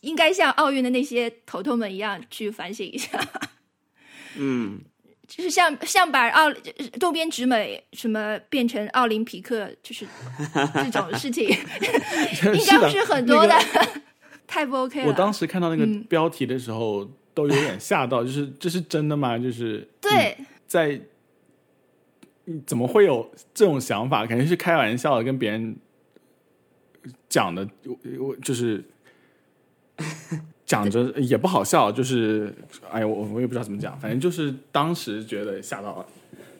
[0.03, 3.19] 应该像奥运的那些头头们一样去反省一下。
[4.39, 4.79] 嗯，
[5.27, 6.53] 就是像像把奥
[7.01, 10.07] 渡边直美什么变成奥林匹克，就是
[10.75, 13.55] 这种事情，应该不是很多的。
[14.47, 15.09] 太不 OK 了！
[15.09, 19.37] 我当时看到那个标题的时候，都有点吓到， 就是这是真的吗？
[19.39, 21.01] 就是对，在
[22.65, 24.25] 怎么会有这种想法？
[24.25, 25.77] 肯定是开玩笑的，跟别人
[27.29, 27.69] 讲的，
[28.21, 28.85] 我就是
[30.65, 32.55] 讲着 也不好笑，就是
[32.91, 36.07] 哎呀，我我也不知道怎么讲，反正就是当时觉得吓到了。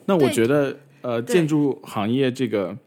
[0.05, 2.77] 那我觉得，呃，建筑行业这个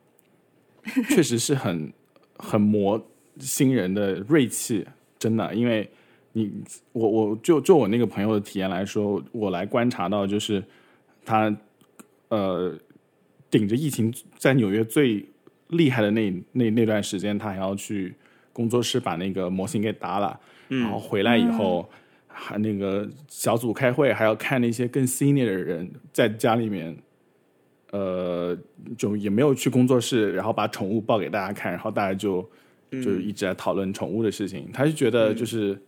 [1.09, 1.93] 确实是很
[2.37, 3.07] 很磨。
[3.41, 4.87] 新人的锐气，
[5.19, 5.89] 真的，因为
[6.33, 6.53] 你
[6.93, 10.63] 我我就就我那个朋友的体验来说，我来观察到，就是
[11.25, 11.53] 他
[12.29, 12.73] 呃
[13.51, 15.27] 顶着疫情在纽约最
[15.69, 18.15] 厉害的那那那段时间，他还要去
[18.53, 21.89] 工作室把那个模型给打了，然后回来以后
[22.29, 26.97] 还那个小组开会，还要看那些更 senior 的人在家里面，
[27.91, 28.57] 呃，
[28.97, 32.49] 就也没有去工作室，然后把宠物抱给大家看，然后大家就。
[32.91, 35.81] 就是一直在讨论宠物的事情，他就觉得就是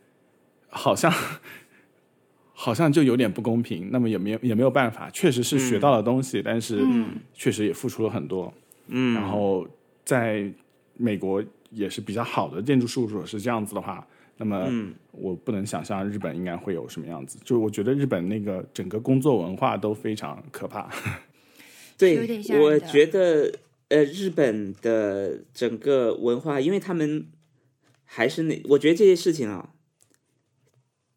[0.69, 1.13] 好像
[2.53, 6.85] 好像就有点不公平，那么也没有也没有办法，确实是学到了东西，但是
[7.35, 8.53] 确实也付出了很多。
[8.87, 9.67] 嗯，然后
[10.05, 10.49] 在
[10.97, 14.69] 美国也是比较好的建筑事务所是这样子的话，那么
[15.11, 17.39] 我不能想象日本应该会有什么样子。
[17.45, 20.89] 就我觉得日本那个整个工作文化都非常可怕。
[21.99, 23.53] 对，我觉得。
[23.93, 27.31] 呃，日本的整个文化，因为他们
[28.05, 29.75] 还是那，我觉得这些事情啊，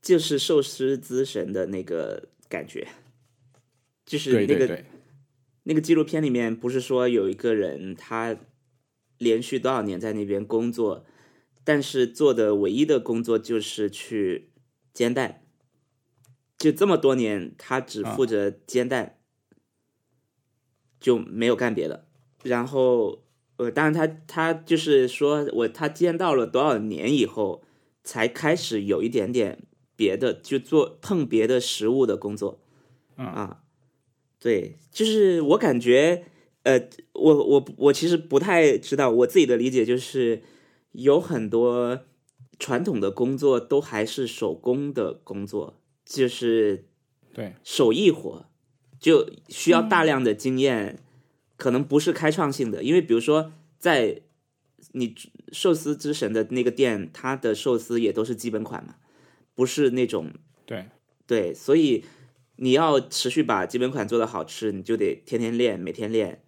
[0.02, 2.86] 就是寿司之神的那个感觉，
[4.06, 4.84] 就是那个
[5.64, 8.36] 那个纪录片里面不是说有一个人他
[9.20, 11.06] 连续多少年在那边工作，
[11.64, 14.50] 但是做的唯一的工作就是去
[14.94, 15.46] 煎蛋，
[16.58, 19.18] 就这么多年他只负责煎蛋，
[21.00, 22.05] 就没有干别的。
[22.46, 23.24] 然后，
[23.58, 27.64] 呃，当然他他就是说我他见到了多少年以后，
[28.04, 29.64] 才开始有一点点
[29.96, 32.60] 别的，就做碰别的食物的工作，
[33.16, 33.64] 啊，
[34.40, 36.26] 对，就是我感觉，
[36.62, 40.44] 呃，我我我其实不太知道，我自己的理解就是
[40.92, 42.02] 有很多
[42.60, 46.86] 传统的工作都还是手工的工作，就是
[47.34, 48.46] 对手艺活，
[49.00, 51.00] 就需要大量的经验。
[51.58, 54.22] 可能不是开创性的，因为比如说，在
[54.92, 55.16] 你
[55.52, 58.96] 寿司之神的那个店，它的寿司也都是基本款嘛，
[59.54, 60.32] 不是那种
[60.66, 60.86] 对
[61.26, 62.06] 对，所以
[62.58, 66.42] 你要持续把基本款做的好吃，你就得天天练，每天练，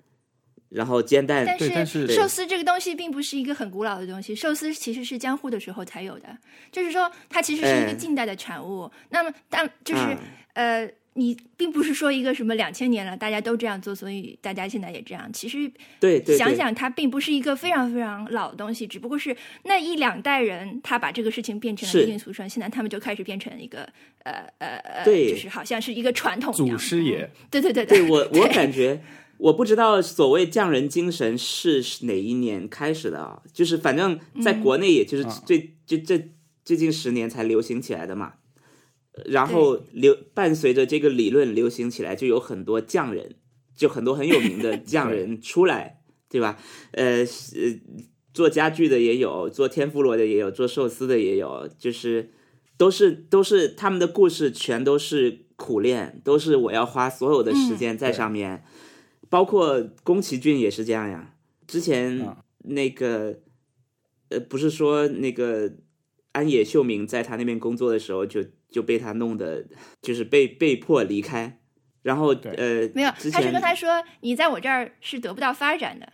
[0.69, 6.37] 然后煎蛋，但是寿司这个东西并不是一个很古老的东西，寿司其实是江户的时候才有的，
[6.71, 8.91] 就是说它其实是一个哎近代的产物。
[9.09, 10.17] 那么但就是、嗯
[10.53, 15.29] 呃，你并不是说一个什么两千年了大家都这样做，所以大家现在也这样。
[15.33, 23.81] 其实对对对，想想，它并不是一个非常非常老的东西，只不过是那一两代人他把这个事情变成了是约定俗成，现在他们就开始变成一个
[24.23, 26.53] 呃呃呃，对就是好像是一个传统。
[26.53, 29.01] 祖师爷嗯对对对对我我感觉。
[29.39, 36.31] 我不知道所谓匠人精神是哪一年开始的啊，就是反正在国内，也就是嗯最就这
[36.65, 38.33] 最近十年才流行起来的嘛。
[39.25, 43.35] 然后流伴随着这个理论流行起来，就有很多匠人，
[43.75, 46.57] 就很多很有名的 匠人出来，对吧？
[46.91, 47.25] 呃呃，
[48.33, 52.31] 做家具的也有，做天妇罗的也有，做寿司的也有，就是
[52.77, 58.63] 都是都是他们的故事全都是苦练，都是我要花所有的时间在上面。
[59.29, 61.33] 包括宫崎骏也是这样呀。
[61.67, 63.39] 之前嗯那个、
[64.29, 65.73] 呃，不是说那个
[66.31, 68.41] 安野秀明在他那边工作的时候就
[68.71, 69.65] 就被他弄得
[70.01, 71.59] 就是被被迫离开，
[72.01, 76.11] 然后呃没有，他是跟他说你在我这儿是得不到发展的，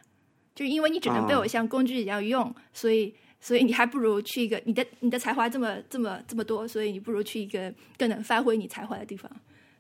[0.56, 9.30] 就是因为你只能被啊我像工具一样用，所以所以你还不如去一个你的你的才华这么这么这么多，所以你不如去一个更能发挥你才华的地方。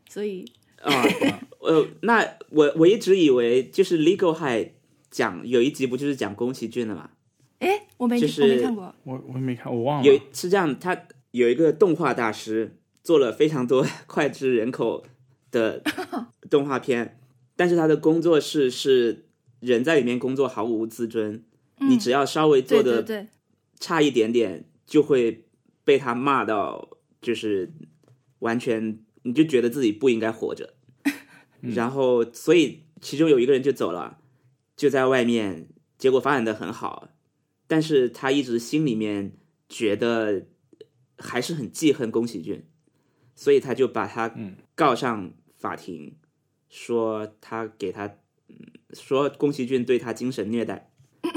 [0.09, 0.45] 所以
[0.81, 0.91] 啊，
[1.61, 4.71] 呃，那我我一直以为就是 Legal High
[5.09, 7.11] 讲有一集不就是讲宫崎骏的嘛？
[7.59, 10.05] 哎，我没、就是我没看过，我我没看，我忘了。
[10.05, 10.93] 有是这样，他
[11.33, 15.03] 有一个动画大师做了非常多 脍炙人口
[15.49, 15.81] 的
[16.49, 17.19] 动画片，
[17.55, 19.25] 但是他的工作室是
[19.59, 21.43] 人在里面工作毫无自尊，
[21.79, 23.27] 你嗯只要稍微做的
[23.79, 25.45] 差一点点，就会
[25.83, 27.73] 被他骂到，就是
[28.39, 30.75] 完全你就觉得自己不应该活着。
[31.61, 34.19] 然后，所以其中有一个人就走了，
[34.77, 35.67] 就在外面，
[35.97, 37.09] 结果发展的很好，
[37.65, 39.33] 但是他一直心里面
[39.67, 40.45] 觉得
[41.23, 42.63] 还是很记恨宫崎骏，
[43.33, 46.13] 所以他就把他嗯告上法庭，
[46.69, 48.05] 说他给他，
[48.49, 48.57] 嗯
[48.91, 50.91] 说宫崎骏对他精神虐待，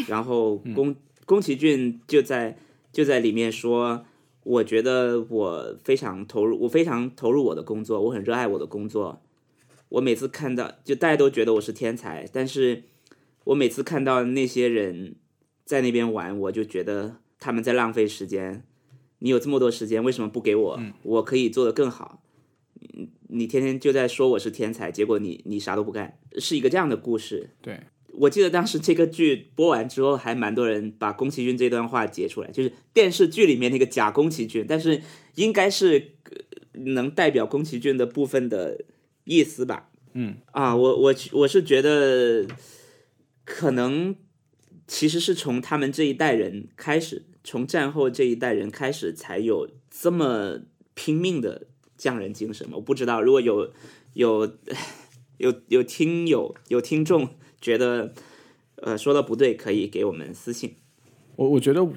[0.09, 2.59] 然后宫宫崎骏就在
[2.93, 4.05] 就在里面说，
[4.43, 9.23] 我觉得我非常投入，我非常投入我的工作，我很热爱我的工作。
[9.89, 12.83] 我每次看到，就大家都觉得我是天才，但是
[13.45, 15.15] 我每次看到那些人
[15.65, 18.65] 在那边玩，我就觉得他们在浪费时间。
[19.19, 20.81] 你有这么多时间，为什么不给我？
[21.03, 22.23] 我可以做得更好。
[22.79, 27.51] 你你天天就在说我是天才，结果你你啥都不干，是一个这样的故事。
[27.63, 27.81] 对，
[28.13, 35.03] 我记得当时这个剧播完之后，还蛮多人把宫崎骏这段话截出来，就是电视剧里面那个假宫崎骏，但是
[35.35, 38.85] 应该是呃能代表宫崎骏的部分的
[39.25, 39.91] 意思吧？
[40.13, 42.47] 嗯啊，我我我是觉得
[43.45, 44.15] 可能
[44.87, 50.59] 其实是从他们这一代人开始，从战后这一代人开始，才有这么
[50.95, 52.73] 拼命的匠人精神嘛。
[52.75, 53.71] 我不知道，如果有
[54.15, 54.53] 有
[55.37, 57.29] 有有听友有听众
[57.61, 58.13] 觉得
[58.83, 60.75] 呃说的不对，可以给我们私信。
[61.37, 61.95] 我我觉得我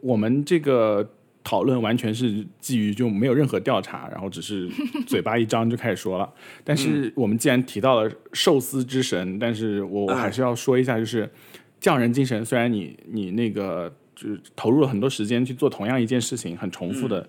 [0.00, 1.12] 我们这个
[1.44, 4.70] 讨论完全是基于就没有任何调查，然后只是
[5.06, 6.32] 嘴巴一张就开始说了。
[6.64, 11.30] 但是我们既然提到了寿司之神，但是我我还是要说一下，就是
[11.78, 12.42] 匠人精神。
[12.42, 17.24] 虽然你你那个就是投入了很多时间去做同样一件事情，很重复的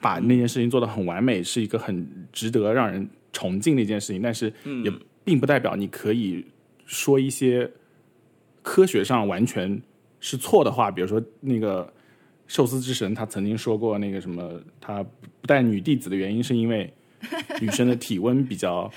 [0.00, 4.52] 把那件事情做得很完美，是一个很值得让人崇敬的一件事情，但是
[4.84, 6.44] 也并不代表你可以
[6.84, 7.70] 说一些
[8.60, 9.80] 科学上完全
[10.18, 11.92] 是错的话，比如说那个
[12.48, 15.00] 寿司之神，他曾经说过那个什么，他
[15.40, 16.92] 不带女弟子的原因是因为
[17.62, 18.90] 女生的体温比较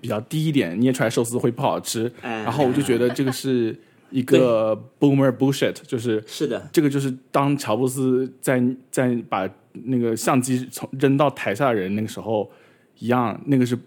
[0.00, 2.10] 比较低一点，捏出来寿司会不好吃。
[2.22, 3.78] 哎然后我就觉得这个是
[4.10, 12.50] 一个 boomer bullshit，就是是的，这个就是当乔布斯在在把那个相机从扔到台下的人那个时候
[12.98, 13.78] 一样，那个是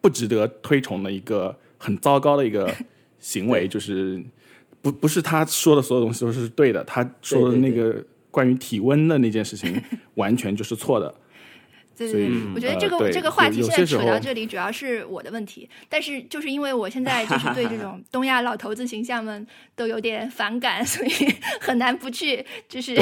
[0.00, 2.72] 不值得推崇的一个很糟糕的一个
[3.18, 4.22] 行为，就是
[4.80, 9.82] 不不是他说的所有东西都是对的，他说的那个关于体温的那件事情
[10.14, 11.12] 完全就是错的。
[11.96, 15.68] 对对对，我觉得这个、呃这个话题现在扯到这里，主要是我的问题。
[15.88, 21.10] 但是就是因为我现在就是对这种东亚老头子形象们都有点反感，所以
[21.60, 22.94] 很难不去就是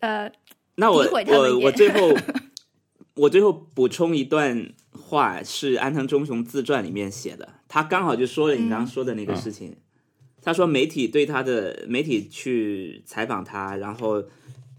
[0.00, 0.30] 呃，
[0.76, 2.16] 那我我我最后
[3.14, 9.76] 我最后补充一段话，是安藤忠雄自传里面写的，他刚好就说了你刚刚说的那个事情。
[10.42, 14.22] 他说媒体对他的媒体去采访他，然后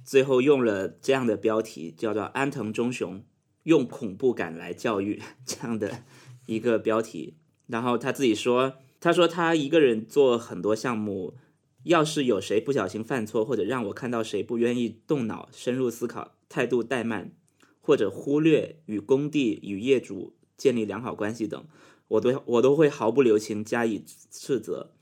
[0.08, 3.26] 最后用了这样的标题，叫做“安藤忠雄
[3.64, 6.06] 用恐怖感来教育 ”这样的
[6.46, 7.36] 一个标题。
[7.66, 11.36] 然后他自己说，他说他一个人做很多项目，
[11.84, 17.34] 要是有谁不小心犯错，或者让我看到谁不愿意动脑、深入思考、态度怠慢，
[17.82, 21.66] 或者忽略与工地与业主建立良好关系等，
[22.08, 24.94] 我都我都会毫不留情加以斥责。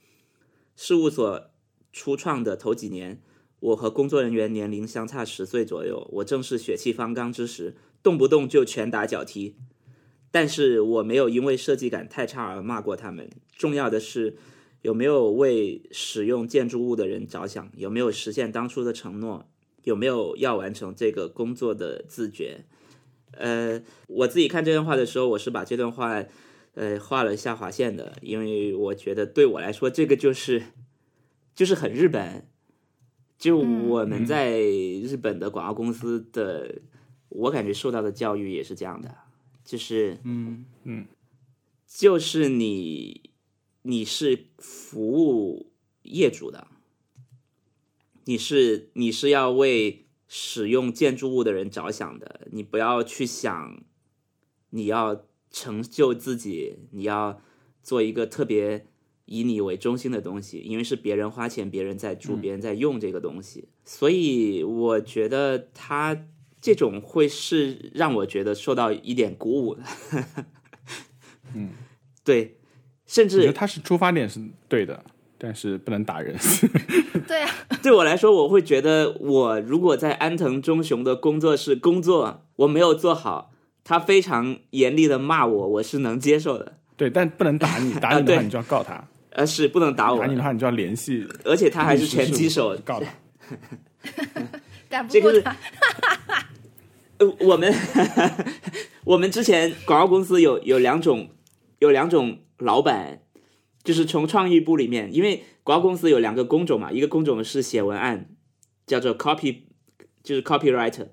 [0.75, 1.51] 事务所
[1.93, 3.21] 初创的头几年，
[3.65, 9.55] 我和工作人员年龄相差十岁左右，我正是血气方刚之时，动不动就拳打脚踢。
[10.29, 13.27] 但是我没有因为设计感太差而骂过他们。
[13.57, 14.35] 重要的是，
[14.83, 19.49] 有没有为使用建筑物的人着想，有没有实现当初的承诺，
[19.83, 22.65] 有没有要完成这个工作的自觉。
[23.31, 26.23] 呃，我自己看这段话的时候，我是把这段话
[26.75, 30.61] 呃画了下划线的，因为我觉得对我来说，这个就是
[31.55, 32.47] 就是很日本。
[33.37, 36.81] 就我们在日本的广告公司的，
[37.29, 39.15] 我感觉受到的教育也是这样的。
[39.63, 41.07] 就是，嗯嗯，
[41.87, 43.31] 就是你
[43.81, 45.71] 你是服务
[46.03, 46.67] 业主的，
[48.25, 53.83] 你是你是要为使用建筑物的人着想的，你不要去想
[54.69, 57.41] 你要成就自己，你要
[57.81, 58.85] 做一个特别
[59.25, 66.25] 以你为中心的东西，因为是别人花钱，别人在住，别人在用这个东西，所以我觉得他。
[66.61, 69.83] 这种会是让我觉得受到一点鼓舞的，
[71.53, 71.69] 嗯，
[72.23, 72.57] 对，
[73.05, 75.03] 甚至他是出发点是对的，
[75.37, 76.35] 但是不能打人。
[77.27, 77.51] 对啊，
[77.83, 83.51] 对我来说，我会觉得我如果在安藤忠雄的工作室工作，我没有做好，
[83.83, 86.79] 他非常严厉的骂我，我是能接受的。
[86.97, 89.07] 对，但不能打你，打你的话你就要告他。
[89.35, 93.07] 呃，是不能打我，打你的话你就要联系，而且他还是拳击手，告他。
[94.87, 95.55] 打不过他。
[97.17, 97.73] 呃，我们
[99.03, 101.29] 我们之前广告公司有有两种
[101.79, 103.23] 有两种老板，
[103.83, 108.29] 就是从创意部里面，因为广告公司有两个工种嘛，一个工种是写文案，
[108.87, 109.63] 叫做 copy，
[110.23, 111.09] 就是 copywriter，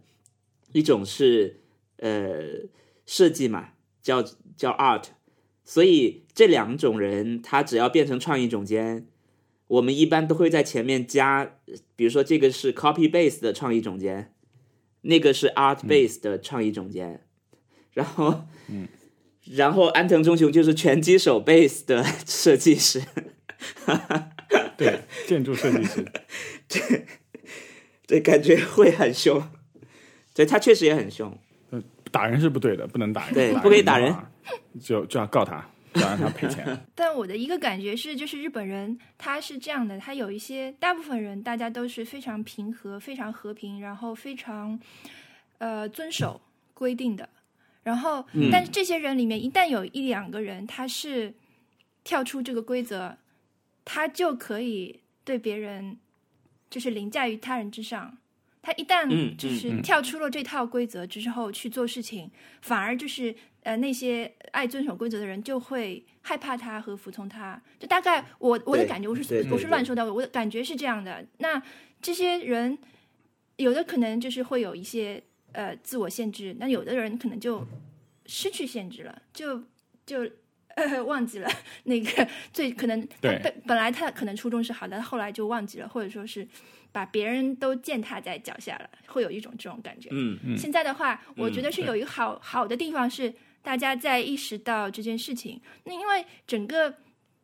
[0.72, 1.60] 一种是
[1.96, 2.40] 呃
[3.04, 3.70] 设计嘛，
[4.00, 4.22] 叫
[4.56, 5.06] 叫 art，
[5.72, 9.06] 所以这两种人他只要变成创意总监，
[9.68, 11.54] 我们一般都会在前面加，
[11.96, 14.34] 比如说这个是 copy base 的创意总监。
[15.04, 17.58] 那个是 Art Base 的创意总监，嗯、
[17.94, 18.86] 然后，嗯，
[19.50, 23.02] 然后安藤忠雄就是拳击手 Base 的设计师，
[24.76, 26.06] 对，建筑设计师，
[26.68, 27.06] 对，
[28.06, 29.42] 对，感觉会很凶，
[30.32, 31.36] 对他确实也很凶，
[31.72, 34.14] 嗯，打人是不对的，不能打人，对，不可以打人，
[34.80, 35.64] 就就要告他，
[35.95, 36.66] 要让他赔钱。
[36.95, 44.78] 但我的一个感觉是，就是日本人他是这样的，他有一些大部分人大家都是非常平和、非常和平，然后非常
[45.59, 46.40] 呃遵守
[46.74, 47.28] 规定的。
[47.82, 51.34] 然后，嗯但是这些人里面，一旦有一两个人他是
[52.05, 53.16] 跳出这个规则，
[53.84, 55.99] 他就可以对别人
[56.70, 58.16] 就是凌驾于他人之上。
[58.62, 63.34] 他一旦嗯就是跳出了这套规则之后去做事情，反而就是
[63.64, 67.60] 呃那些爱遵守规则的人就会害怕他和服从他。
[67.78, 71.26] 就大概我我的感觉，我是我是乱说的，我的感觉是这样的。
[71.38, 71.60] 那
[72.00, 72.78] 这些人
[73.56, 77.66] 有的可能就是会有一些呃自我限制，那有的人可能就
[78.26, 79.62] 失去限制了，就
[80.06, 80.20] 就
[80.76, 81.50] 呃 忘记了
[81.84, 86.46] 那个最可能对本本来他可能初衷是好的，后来就忘记了，或者说是
[86.93, 90.11] 把别人都践踏在脚下了，会有一种这种感觉。
[90.12, 93.32] 嗯嗯现在的话，我觉得是有一个好好的地方是
[93.62, 95.61] 大家在意识到这件事情。
[95.84, 96.95] 那因为整个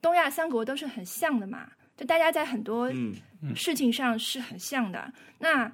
[0.01, 3.15] 东亚三国都是很像的嘛，就大家在很多嗯
[3.57, 5.13] 事情上是很像的。
[5.39, 5.73] 那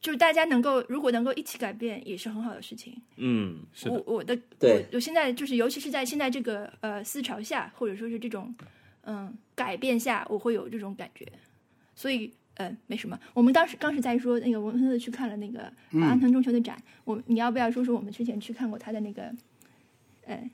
[0.00, 2.94] 就是大家能够如果能够一起改变，也是很好的事情。
[3.16, 8.54] 嗯是，我我的对我我现在就是，尤其是在现在这个呃思潮下，或者说是这种
[9.04, 11.26] 嗯改变下，我会有这种感觉。
[11.94, 13.18] 所以呃没什么。
[13.32, 19.32] 我们当时当时在说那个文森特去看了那个呃安藤忠雄的展，我你要不要说说我们之前去看过他的那个
[20.26, 20.50] 呃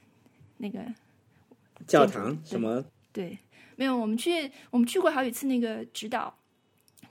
[0.59, 0.81] 那个
[1.87, 3.39] 教堂什么对
[3.77, 3.97] 没有？
[3.97, 6.35] 我们去我们去过好几次那个指导。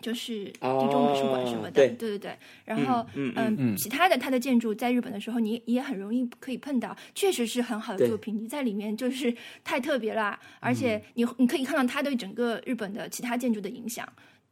[0.01, 2.37] 就是地哦中美术馆什么的，对对对对。
[2.63, 8.41] 然后，嗯嗯嗯其他的他的建筑在日本的时候，你也很容易可以碰到，确实是很好的作品。
[8.41, 14.07] 你在里面就是太特别啦，而且你你可以看到他对整个日本的其他建筑的影响，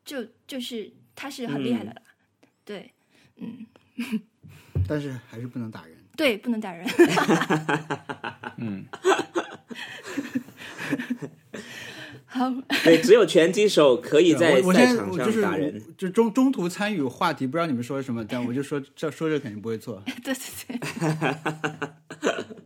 [0.07, 2.01] 就就是他是很厉害的啦。
[2.63, 2.93] 对，
[3.35, 3.65] 嗯，
[4.87, 5.93] 但是还是不能打人。
[6.15, 6.87] 对，不能打人。
[8.57, 8.85] 嗯，
[12.25, 12.49] 好，
[12.83, 15.83] 对，只有拳击手可以在赛场我就是上打人。
[15.97, 20.01] 就中中途参与话题，不知道你们说什么，但我就说这说这肯定不会错。
[20.23, 20.79] 对 对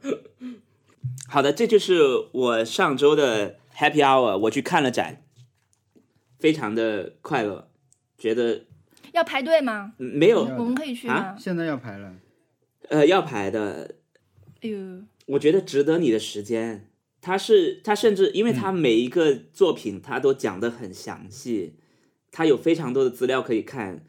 [0.03, 0.21] 对，
[1.27, 1.99] 好的，这就是
[2.31, 5.23] 我上周的 Happy Hour，我去看了展，
[6.41, 7.69] 非常的快乐，
[8.17, 8.65] 觉得
[9.13, 9.93] 要排队吗？
[9.99, 11.37] 嗯没有我们可以去吗？
[11.39, 12.13] 现在要排了，
[12.89, 13.95] 呃要排的，
[14.61, 14.77] 哎呦，
[15.27, 16.87] 我觉得值得你的时间。
[17.21, 21.75] 他是他甚至因为他每一个作品他都讲的很详细，
[22.31, 24.03] 他有非常多的资料可以看。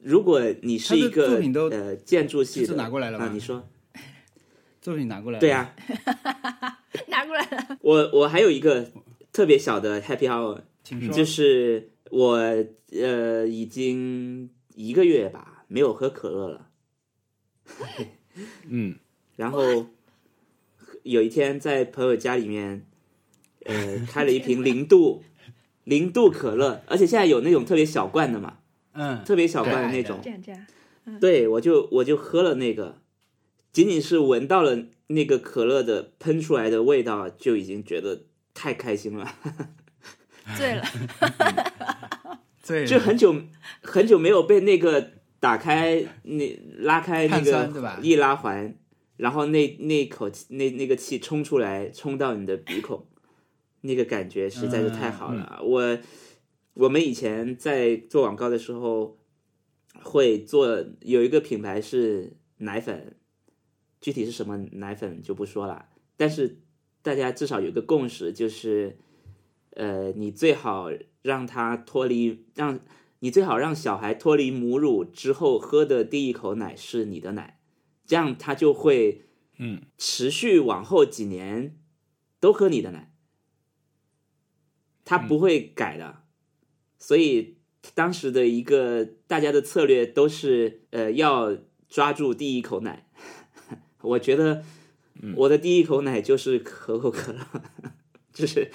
[0.00, 3.30] 如果你是一个作个品都呃建筑系的，拿过来了吗啊？
[3.32, 3.68] 你说
[4.80, 5.40] 作品拿过来了。
[5.40, 5.74] 对啊，
[7.08, 7.78] 拿过来了。
[7.80, 8.92] 我我还有一个
[9.32, 11.12] 特别小的 Happy Hour，请说。
[11.12, 12.36] 就是我
[12.92, 16.68] 呃已经一个月吧没有喝可乐了，
[18.68, 18.96] 嗯，
[19.34, 19.86] 然后
[21.02, 22.86] 有一天在朋友家里面，
[23.64, 25.24] 呃开了一瓶零度
[25.84, 28.58] 零度可乐，而且现在有那种特别小罐的嘛，
[28.92, 30.20] 嗯，特别小罐的那种
[31.20, 33.00] 对我就我就喝了那个，
[33.72, 38.22] 仅仅是闻到了那个可乐的喷出来的味道，就已经觉得
[38.54, 39.34] 太开心了。
[40.56, 40.84] 醉了。
[42.66, 43.34] 对，就很久
[43.82, 48.74] 很久没有被那个打开那拉开那个易拉环，
[49.18, 53.06] 然后那那口气那那个气冲出来，冲到你的鼻孔，
[53.82, 55.60] 那个感觉实在是太好了。
[55.62, 55.98] 我
[56.72, 59.18] 我们以前在做广告的时候
[60.02, 63.14] 会做有一个品牌是奶粉，
[64.00, 65.86] 具体是什么奶粉就不说了，
[66.16, 66.60] 但是
[67.02, 68.96] 大家至少有一个共识，就是
[69.74, 70.90] 呃，你最好
[71.22, 72.80] 让他脱离，让
[73.20, 77.60] 你最好让小孩脱离母乳之后喝的第一口奶是你的奶，
[78.06, 79.26] 这样他就会
[79.58, 81.78] 嗯持续往后几年
[82.40, 83.12] 都喝你的奶，
[85.04, 86.24] 他不会改的。
[86.98, 87.58] 所以
[87.94, 91.56] 当时的一个大家的策略都是呃要
[91.88, 93.08] 抓住第一口奶。
[94.00, 94.62] 我觉得
[95.36, 97.46] 我的第一口奶就是可口可乐，
[98.34, 98.68] 就是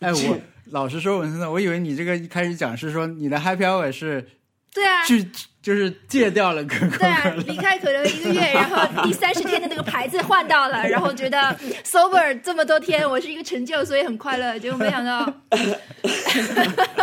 [0.00, 0.38] 哎，我
[0.72, 4.28] 老实说，文森特，我以为你这个一开始讲是说你的 Happy Hour 是
[4.74, 5.24] 对啊，去
[5.62, 11.38] 就是戒掉了可口对啊，，离开可乐一个月，然后第三十天的那个牌子换到了，然后觉得
[11.84, 14.58] sober 这么多天，我是一个成就，所以很快乐。
[14.58, 15.32] 结果没想到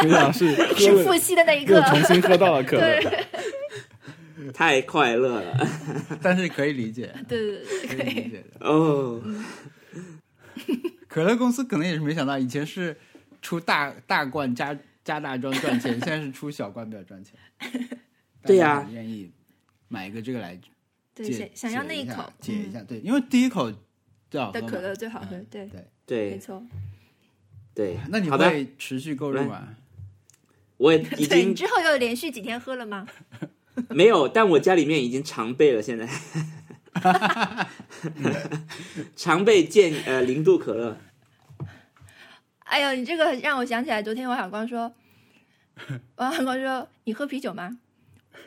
[0.03, 2.99] 没想是喝是了复吸的那一刻又，重新喝到了可乐。
[4.43, 5.67] 对 太快乐了
[6.21, 8.13] 但是可以理解， 对对对，可可以。
[8.13, 8.67] 理解的。
[8.67, 9.21] 哦。
[11.07, 12.95] 可乐公司可能也是没想到，以前是
[13.41, 17.35] 出大大罐加加大装赚钱，现在是出小罐比较赚钱。
[18.43, 19.29] 对呀愿意
[19.87, 20.59] 买一个这个来
[21.13, 23.71] 对，解想想要那解一口嗯解一下，对，因为第一口
[24.29, 25.85] 最好喝的可乐最好喝嗯，对，对。
[26.05, 26.61] 对没错。
[27.73, 29.75] 对，那你会持续购入吗？
[30.77, 33.07] 我已对，你经之后又连续几天喝了吗？
[33.89, 36.07] 没有，但我家里面已经常备了，现在
[39.15, 40.97] 常备健呃零度可乐。
[42.59, 44.93] 哎呦，你这个让我想起来，昨天王小光说，
[46.15, 47.77] 王小光说你喝啤酒吗？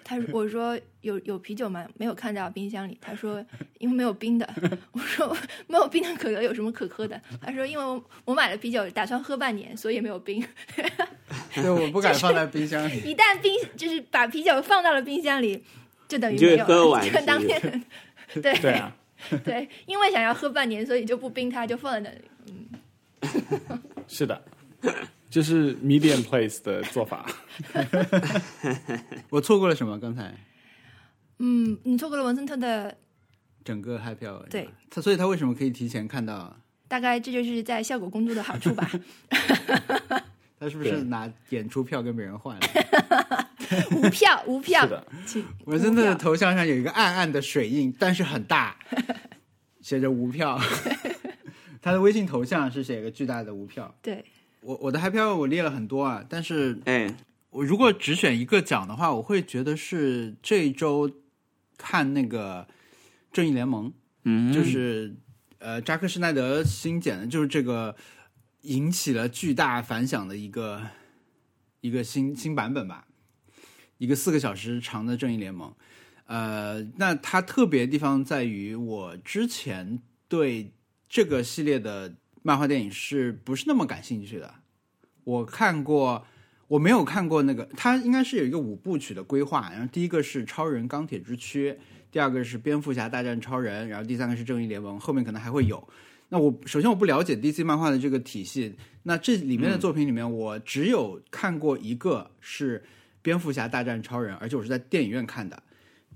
[0.02, 1.86] 他说我说有有啤酒吗？
[1.96, 2.98] 没有看到冰箱里。
[3.00, 3.44] 他说
[3.78, 4.48] 因为没有冰的。
[4.92, 5.36] 我说
[5.66, 7.20] 没有冰的可乐有什么可喝的？
[7.40, 10.44] 他说因为我我买了啤酒，打算喝半年，所以没有冰。
[11.54, 12.98] 对，我不敢放在冰箱里。
[13.02, 15.62] 一旦冰就是把啤酒放到了冰箱里，
[16.08, 16.64] 就等于没有了。
[16.64, 17.84] 喝完就当天
[18.42, 18.96] 对对啊，
[19.44, 22.24] 对，因为想要喝半年，所以就不冰它，就放在那里。
[22.48, 24.42] 嗯是的，
[25.30, 27.26] 这是 medium place 的做法。
[29.30, 29.98] 我错过了什么？
[29.98, 30.32] 刚才
[31.38, 32.96] 嗯，你错过了文森特的
[33.64, 36.56] 整个 Happy Hour 对他，所以他为什么可以提前看到？
[36.86, 38.90] 大概这就是在效果工作的好处吧。
[40.60, 42.60] 他是不是拿演出票跟别人换了？
[43.90, 44.82] 无票，无票
[45.26, 48.76] 是，的，文森特的头像上有一个暗暗的水印，但是很大，
[49.82, 50.58] 写着无票。
[51.82, 53.92] 他的微信头像是写个巨大的无票。
[54.00, 54.24] 对，
[54.60, 57.12] 我我的 Happy Hour 我列了很多啊，但是哎，
[57.50, 61.10] 我如果只选一个奖的话，我会觉得是这一周
[61.76, 62.62] 看那个
[63.32, 63.90] 《正义联盟》，
[64.24, 65.14] 嗯，就是
[65.58, 67.94] 呃扎克施奈德新剪的，就是这个
[68.62, 70.80] 引起了巨大反响的一个
[71.80, 73.06] 一个新新版本吧，
[73.98, 75.70] 一个四个小时长的《正义联盟》。
[76.26, 80.72] 呃，那它特别的地方在于，我之前对
[81.06, 84.54] 这个系列的漫画电影是不是那么感兴趣的？
[85.24, 86.26] 我看过，
[86.74, 89.70] 我没有看过那个，它应该是有一个五部曲的规划。
[89.70, 91.72] 然后第一个是超人钢铁之躯，
[92.10, 95.88] 第二个是蝙蝠侠大战超人，然后第三个是正义联盟，后面可能还会有。
[96.30, 102.82] 那我首先我不了解 DC 漫画的这个体系，那这里面的作品里面，我只有看过一个是
[103.22, 105.62] 蝙蝠侠大战超人，而且我是在电影院看的。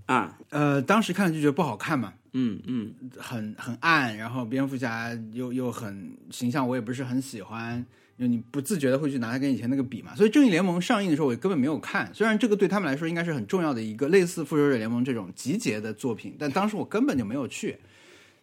[0.06, 7.86] 啊，呃，当时看了就觉得不好看嘛，嗯嗯，很很暗，然后蝙蝠侠又又很形象，我也不是很喜欢，
[8.26, 10.14] 你不自觉的会去拿它跟以前那个比嘛。
[10.16, 12.10] 所以正义联盟上映的时候，我根本没有看。
[12.12, 17.76] 虽然这个对他们来说应该是很重要的一个类似复仇者联盟这种集结的作品，但当时我根本就没有去。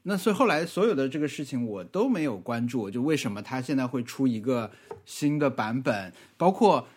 [0.03, 4.71] 那所以后来所有的这个事情我都没有关注，就为什么他现在会出一个
[5.05, 6.88] 新的版本，包括。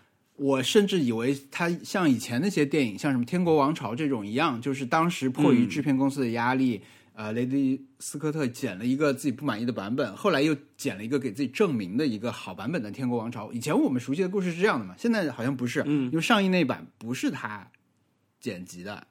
[0.40, 6.80] 我甚至以为它像以前那些电影，像什么《天国王朝》这种一样，就是当时迫于制片公司的压力，
[7.18, 13.48] 呃，雷迪斯科特剪了一个自己不满意的版本，后来又剪了一个给自己证明的一个好版本的《天国王朝》。
[13.52, 14.94] 以前我们熟悉的故事是这样的嘛？
[14.96, 17.68] 现在好像不是，因为上映那版不是他
[18.38, 19.04] 剪辑的，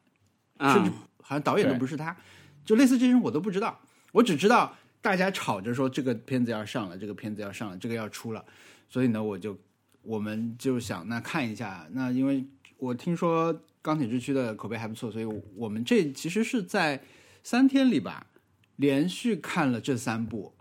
[0.57, 0.91] 甚至
[1.21, 2.15] 好像导演都不是他，
[2.63, 3.77] 就类似这种我都不知道，
[4.13, 8.45] 我只知道大家吵着说这个片子要上了，这个片子要上了，这个要出了，
[8.87, 9.57] 所以呢，我就。
[10.03, 12.45] 我们就想那看一下，那因为
[12.77, 17.03] 我听说《钢铁之躯》的口碑还不错，所以我们这其实是在
[17.49, 18.27] 三天里吧，
[18.75, 20.53] 连续看了这三部，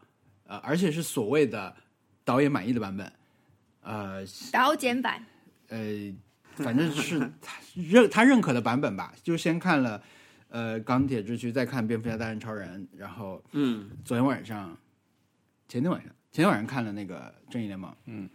[0.44, 1.74] 呃，而且是所谓的
[2.24, 3.12] 导演满意的版本，
[3.80, 5.20] 呃，导剪版，
[5.66, 6.14] 呃，
[6.54, 9.12] 反正是他认他认可的版本吧。
[9.20, 10.00] 就先看了
[10.48, 14.78] 呃《钢铁之躯》，再看《蝙蝠侠大战超人》，然后嗯，昨天晚上，
[15.66, 18.30] 前天晚上，前天晚上看了那个《正义联盟》，嗯。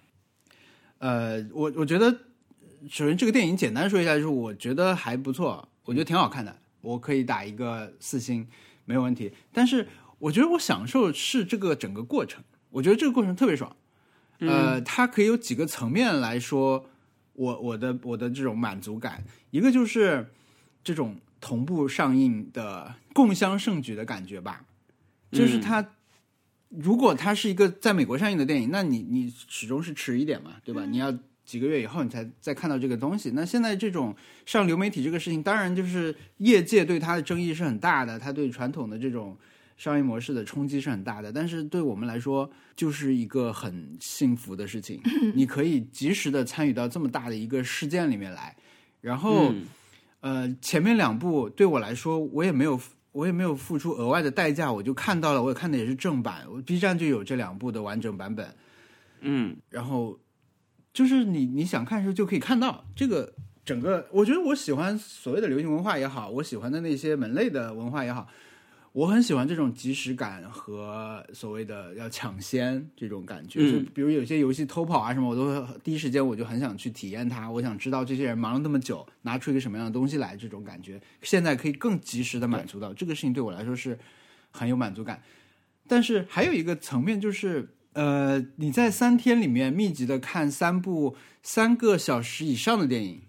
[0.98, 2.12] 呃，我我觉得，
[2.90, 8.48] 首先这个电影简单说一下，就是我觉得还不错，我觉得挺好看的，我可以打一个四星，
[8.86, 9.32] 没有问题。
[9.54, 9.88] 但是
[10.20, 13.76] 我觉得我享受是这个整个过程，我觉得这个过程特别爽。
[14.40, 16.90] 呃，它可以有几个层面来说，
[17.34, 20.32] 我我的我的这种满足感，一个就是
[20.84, 24.66] 这种同步上映的共襄盛举的感觉吧，
[25.32, 25.88] 就是它。
[26.74, 30.86] 如果它是一个在美国上映的电影，那你你始终是迟一点嘛，对吧？
[30.86, 31.12] 你要
[31.52, 33.32] 几个月以后你才再看到这个东西。
[33.32, 39.38] 那现在这种上流媒体这个事情，当然就是业界对它的争议是很大的，它对传统的这种
[39.76, 41.30] 商业模式的冲击是很大的。
[41.30, 45.02] 但是对我们来说，就是一个很幸福的事情，
[45.36, 48.56] 你可以及时的参与到这么大的一个事件里面来。
[49.02, 49.54] 然后，
[50.22, 52.80] 呃，前面两部对我来说，我也没有。
[53.14, 58.56] 我也没有付出额外的代价，我就看到了，我也看的也是正版，我 B 站就有这两部的完整版本，
[59.20, 60.18] 嗯，然后
[60.94, 63.34] 就是你你想看的时候就可以看到这个
[63.64, 68.28] 整个，我觉得我喜欢所谓的流行文化也好，我喜欢的那些门类的文化也好。
[68.94, 77.50] 我很喜欢这种即时感和所谓的要抢先这种感觉，就比如有些游戏偷跑啊什么，我都第一时间我就很想去体验它。
[77.50, 83.98] 我想知道这些人忙了那么久，拿出一个什么样的东西来，这种感觉现在可以更及时的满足到这个事情，对我来说是
[84.50, 85.24] 很有满足感。
[85.88, 93.22] 但是还有一个层面就是，呃，你在三天里面密集的看三部三个小时以上的电影，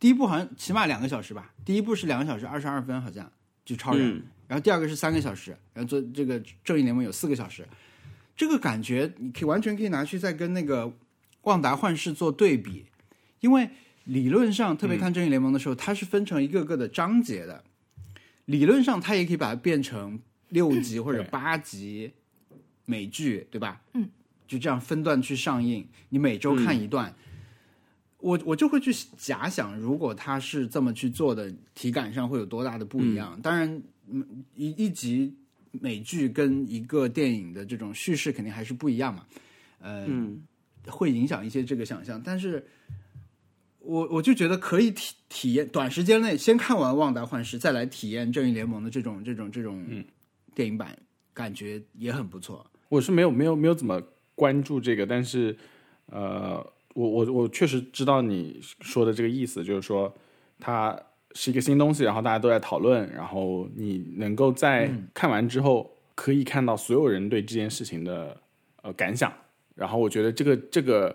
[0.00, 3.30] 第一部好像起码两个小时吧，第一部是两个小时二十二分，好像
[3.64, 4.22] 就超人。
[4.48, 7.68] 然后第二个是三个小时，然后做这个正义联盟有四个小时，
[8.34, 10.90] 这个感觉你可以完全可以拿去再跟那个
[11.42, 12.86] 旺达幻视做对比，
[13.40, 13.68] 因为
[14.04, 17.62] 理论上特别看正义联盟的时候，它是分成一个个的章节的，
[18.46, 22.12] 理论上它也可以把它变成六集或者八集
[22.88, 23.80] 美剧，对吧？
[23.92, 24.08] 嗯，
[24.46, 27.14] 就这样分段去上映，你每周看一段，
[28.18, 33.40] 我我就会去假想，如果他是这么去做的，体感上会有多大的不一样？
[33.40, 33.82] 当然。
[34.10, 35.36] 嗯，一一集
[35.70, 39.26] 美剧跟一个电影的这种叙事肯定还是不一样嘛，
[39.80, 40.08] 呃，
[40.86, 42.18] 会影响一些这个想象。
[42.24, 42.66] 但是，
[43.80, 49.84] 我我就觉得可以体体验短时间内先看完《旺达幻视》，再来体验《正义联盟》的这种这种这种
[50.54, 50.98] 电影版，
[51.34, 52.66] 感觉也很不错。
[52.88, 54.02] 我是没有没有没有怎么
[54.34, 55.56] 关注这个，但是
[56.06, 56.64] 呃，
[56.94, 60.12] 我我我确实知道你说的这个意思，就是说
[60.58, 60.98] 它。
[61.34, 68.34] 是一个新东西，然后大家都在讨论，然后你能够在看完之后可以看到所有人对这件事情的
[68.82, 69.30] 呃感想，
[69.76, 71.14] 然后我觉得这个这个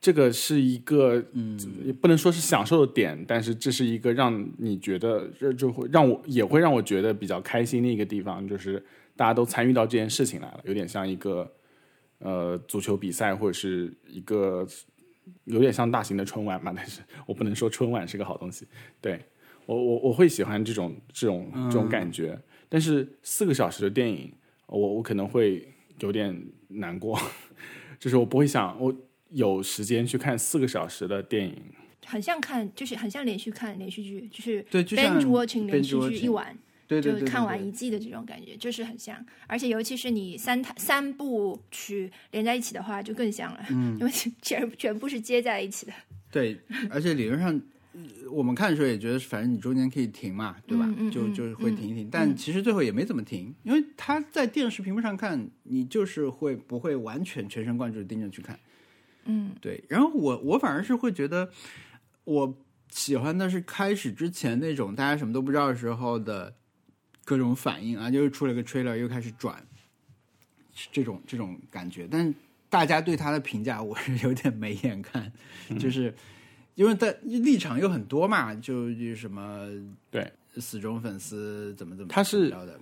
[0.00, 8.82] 这个是一个嗯，也不能说是享受的点，但是这是一个让你觉得这就会让我也会让我觉得比较开心的一个地方，就是
[9.20, 11.54] 大家都参与到这件事情来了，有点像一个
[12.20, 14.66] 呃足球比赛或者是一个
[15.44, 18.66] 有点像大型的春晚嘛， 但是我不能说春晚是个好东西，
[18.98, 19.20] 对。
[19.66, 24.32] 我我我会喜欢这种这种这种感觉，但是四个小时的电影，
[24.66, 25.68] 我我可能会
[25.98, 26.34] 有点
[26.68, 27.20] 难过，
[28.00, 28.92] 就是我不会想我
[29.28, 31.62] 有时间去看四个小时的电影，
[32.06, 36.58] 很像看就是很像连续看连续剧，就是对，就像 binge watching 连续剧一晚，
[37.00, 44.12] 对对对，看完一季的这种感觉，就是很像，而且尤其是你三三部曲连在一起的话，就更像了，嗯， 因为
[44.42, 45.92] 全全部是接在一起的，
[46.30, 46.58] 对，
[46.90, 47.60] 而且理论上。
[48.30, 50.84] 我们看的时候也觉得，反正你中间可以停嘛，对吧？
[50.86, 58.56] 嗯嗯嗯就就会停一停，但嗯其实最后也没怎么停，因为他在电视屏幕上看，你就是会不会完全全神贯注地盯着去看。
[59.24, 61.50] 嗯对，然后我我反而是会觉得，
[62.22, 62.56] 我
[62.90, 66.54] 喜欢的是开始之前那种大家什么都不知道的时候的
[67.30, 69.64] 各种反应啊，就是出了个 trailer 又开始转，
[70.90, 72.08] 这种这种感觉。
[72.10, 72.34] 但
[72.68, 75.32] 大家对他的评价我是有点没眼看，
[75.78, 76.12] 就是
[76.74, 79.64] 因为在立场又很多嘛，就就什么
[80.10, 82.80] 对死忠粉丝怎么怎么他是的，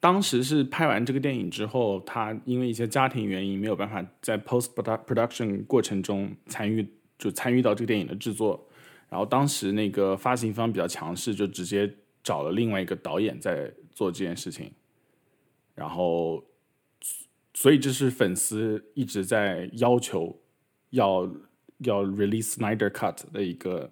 [0.00, 6.84] 当时是拍完这个电影之后，他因为一些家庭原因没有办法在 post production 过程中参与，
[7.16, 8.68] 就参与到这个电影的制作。
[9.08, 11.88] 然后当时那个发行方比较强势，就直接
[12.22, 14.72] 找了另外一个导演在做这件事情。
[15.74, 16.44] 然后，
[17.54, 20.40] 所以这是粉丝一直在要求
[20.90, 21.24] 要
[21.78, 23.90] 要 release Snyder Cut 的一个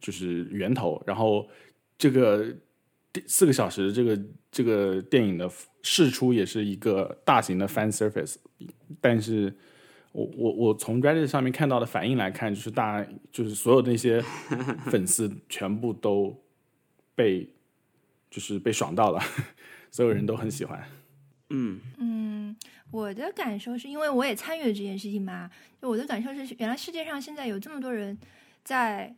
[0.00, 1.02] 就是源头。
[1.06, 1.48] 然后
[1.98, 2.54] 这个
[3.26, 4.20] 四个小时这个
[4.52, 5.50] 这个电影的
[5.82, 8.36] 试出也是一个大型的 fan service，
[9.00, 9.52] 但是
[10.12, 14.22] 我我我从 Reddit 上面看到的反应来看，就是大就是所有那些
[14.86, 16.40] 粉丝全部都
[17.18, 17.52] 被
[18.30, 19.20] 就是被爽到了，
[19.90, 20.80] 所有人都很喜欢。
[21.50, 22.56] 嗯嗯，
[22.92, 25.50] 我的感受是因为我也参与了这件事情嘛，
[25.82, 28.16] 就我的感受是，原来世界上现在有这么多人
[28.62, 29.16] 在，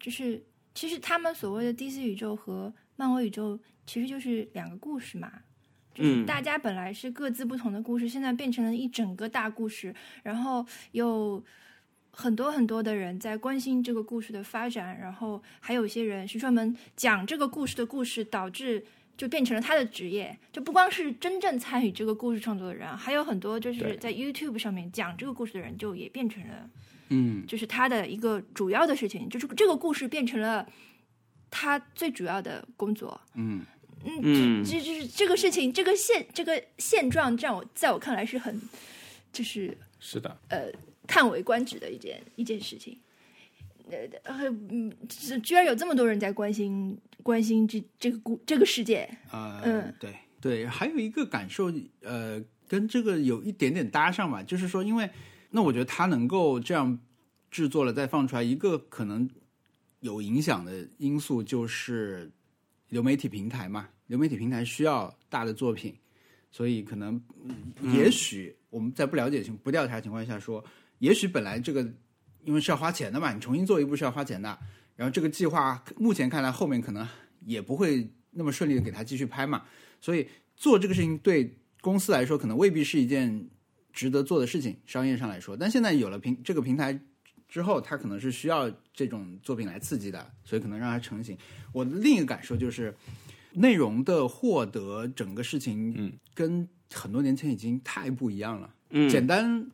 [0.00, 0.42] 就是
[0.74, 5.30] 其实他们所谓的 DC 宇宙和漫威宇宙其实就是两个故事嘛。
[5.92, 11.44] 就是嗯大家本来是各自不同的故事，现在变成了一整个大故事，然后有
[12.10, 18.84] 很多很多的人在关心这个故事的发展，然后还有一些人是专门讲这个故事的故事，导致
[19.16, 20.36] 就变成了他的职业。
[20.52, 26.70] 就不光是真正参与这个故事创作的人，还有很多就是在 YouTube 上面讲这个故事的人，就也变成了
[27.10, 27.46] 嗯。
[27.46, 30.66] 就是他的一个主要的事情，就是这个故事变成了
[31.50, 33.20] 他最主要的工作。
[33.34, 33.64] 嗯。
[34.04, 38.60] 嗯这就是这个事情，这个现这个现状，在我在我看来是很
[39.32, 40.70] 就是是的，呃
[41.08, 42.96] 叹为观止的一件一件事情。
[43.90, 44.92] 呃呃嗯，
[45.42, 49.08] 居然有这么多人在关心关心这这个故这个世界。
[49.30, 52.38] 啊，嗯对对，还有一个感受，呃，
[52.68, 55.08] 跟这个有一点点搭上吧，就是说，因为
[55.50, 56.98] 那我觉得他能够这样
[57.50, 59.28] 制作了再放出来，一个可能
[60.00, 62.30] 有影响的因素就是
[62.90, 65.96] 流媒体平台嘛，流媒体平台需要大的作品，
[66.50, 70.62] 所以可能嗯也许我们在不了解情不调查情况下说，
[70.98, 71.82] 也许本来这个
[72.44, 74.58] 因为是要花钱的嘛，你重新做一部是要花钱的，
[74.96, 77.06] 然后这个计划目前看来后面可能
[77.44, 79.64] 也不会那么顺利的给他继续拍嘛，
[80.00, 83.48] 所以做这个事情对公司来说可能未必是一件
[83.92, 85.56] 值得做的事情，商业上来说。
[85.56, 86.98] 但现在有了平这个平台
[87.48, 91.36] 之后，它可能是需要这种作品来刺激的，所以可能让它成型。
[91.72, 92.94] 我的另一个感受就是，
[93.54, 98.74] 内容的获得整个事情，嗯，跟很多年前已经太不一样了。
[98.90, 99.66] 嗯简单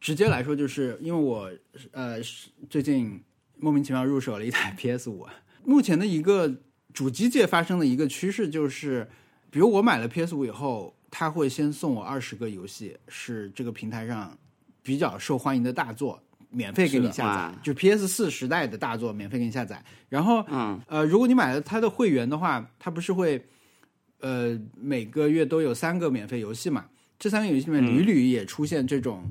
[0.00, 1.50] 直接来说，就是因为我
[1.92, 3.22] 呃是最近
[3.58, 5.26] 莫名其妙入手了一台 PS 五，
[5.64, 6.52] 目前的一个
[6.92, 9.06] 主机界发生的一个趋势就是，
[9.50, 14.36] 比如我买了 PS 五以后，它会先送我二十个游戏，是这个平台上
[14.82, 16.20] 比较受欢迎的大作。
[16.52, 19.80] 免费给你下载哇，就 PS 四时代的大作免费给你下载。
[20.08, 23.40] 然后，嗯呃，如果你买了它的会员的话，它不是会，
[24.18, 26.86] 呃，每个月都有三个免费游戏嘛？
[27.20, 29.30] 这三个游戏里面屡屡也出现这种，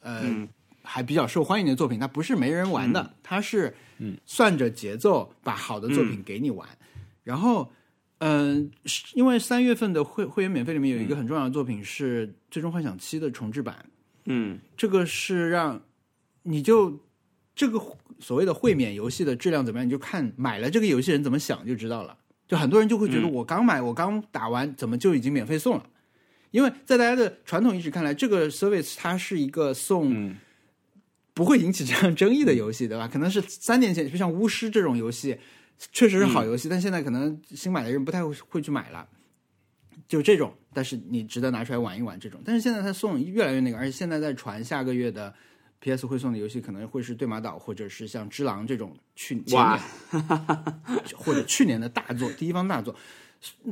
[0.00, 0.48] 呃，嗯
[0.82, 3.74] 还比较受欢迎的作品，它不是没人玩的，它是
[4.24, 6.66] 算着节奏把好的作品给你玩。
[7.22, 7.70] 然后，
[8.18, 13.84] 嗯、是因为三月份的会会员免费里面有一个很重要的作品是《最终幻想七》的重置版，
[14.24, 14.58] 嗯。
[14.76, 15.80] 这个是让
[16.42, 16.98] 你就
[17.54, 17.78] 这个
[18.18, 22.16] 所谓的会免游戏的质量怎么样，你就看买了这个游戏人怎么想就知道了。
[22.48, 23.32] 就很多人就会觉得嗯。
[23.32, 25.86] 我刚买，我刚打完，怎么就已经免费送了？
[26.50, 30.36] 因为在大家的传统意识看来，这个 service 它是一个送嗯
[31.32, 33.08] 不会引起这样争议的游戏，对吧？
[33.08, 35.38] 可能是三年前，就像巫师这种游戏，
[35.92, 39.08] 确实是好游戏，但现在可能新买的人不太会会去买了。
[40.08, 42.40] 就这种，但是你值得拿出来玩一玩这种。
[42.44, 45.32] 但是现在它送越来越那个，而且现在在传下个月的
[45.78, 49.78] PS 会送的游戏，可能会是对马岛或者是像只狼这种去年
[51.16, 52.94] 或者去年的大作，第一方大作。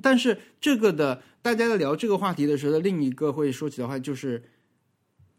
[0.02, 4.42] 但是这个的，大家在聊这个话题的时候的另一个会说起的话就是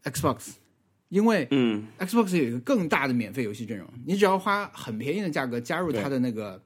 [0.04, 0.52] Xbox，
[1.10, 1.88] 因为嗯。
[2.00, 6.62] Xbox 有一个更大的免费游戏阵容，你只要花很便宜的价格加入它的那个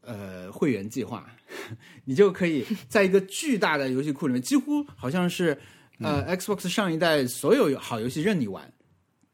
[0.00, 1.30] 呃会员计划，
[2.04, 5.56] 你就可以在一个巨大的游戏库里面，几乎好像是
[5.98, 8.72] 呃、Xbox 上一代所有好游戏任你玩，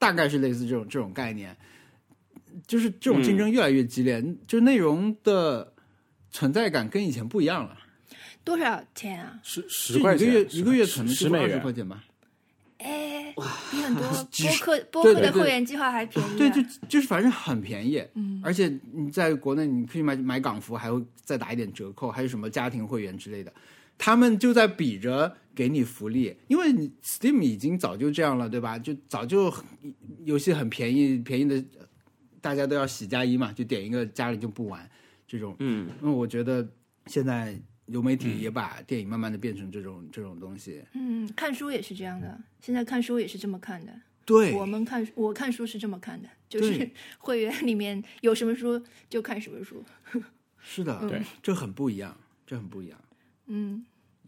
[0.01, 1.57] 大概是类似这种这种概念。
[2.66, 5.72] 就是这种竞争越来越激烈，就内容的
[6.37, 7.74] 存在感跟以前不一样了。
[8.45, 9.41] 多少钱啊？
[9.43, 12.05] 十十块钱，一个月一个月十可能就二十十美元，块钱吧。
[12.76, 13.34] 哎，
[13.70, 16.34] 比很多 播客播客的会员计划还便宜啊。
[16.37, 23.51] 对，就就是反正很便宜，嗯而且你在国内你可以买买港服，还会再打一点折扣，还有什么家庭会员之类的，
[23.97, 28.78] 他们就在比着给你福利，因为你 Steam 已经早就这样了，对吧？
[28.78, 29.53] 就早就
[30.24, 31.64] 游戏很便宜，便宜的
[32.43, 34.89] 大家都要喜加一嘛，就点一个家里就不玩
[35.27, 35.57] 这种。
[35.59, 36.66] 嗯，因为我觉得
[37.07, 40.83] 现在流媒体也把电影慢慢的变成这种这种东西。
[40.95, 43.93] 嗯，看书也是这样的，现在看书也是这么看的。
[44.24, 49.85] 对，我们看我看书是这么看的，就是 会员里面有什么书就看什么书。
[50.59, 52.99] 是的，嗯对，这很不一样，这很不一样。
[53.47, 53.87] 嗯，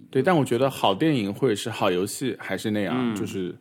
[0.08, 3.52] 对，但我觉得好电影或者是好游戏还是那样，嗯就是，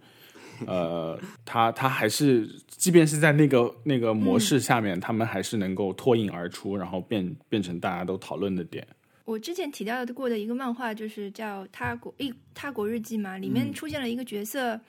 [0.65, 8.85] 呃，他他还是，即便是在那个那个模嗯式下面，他们还是能够脱颖而出，然后变变成大家都讨论的点。
[9.25, 14.79] 我之前提到过的一个漫画就是叫《他国一他国日记》嘛，里面出现了一个角色，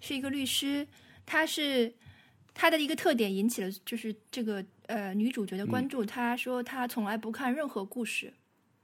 [0.00, 0.86] 是一个律师，
[1.26, 1.92] 他是
[2.54, 6.04] 他的一个特点引起了就是这个呃女主角的关注。
[6.04, 8.32] 他说他从来不看任何故事，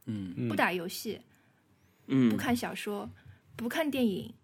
[0.06, 1.20] 嗯不打游戏，
[2.08, 3.08] 嗯不看小说，
[3.54, 4.34] 不看电影，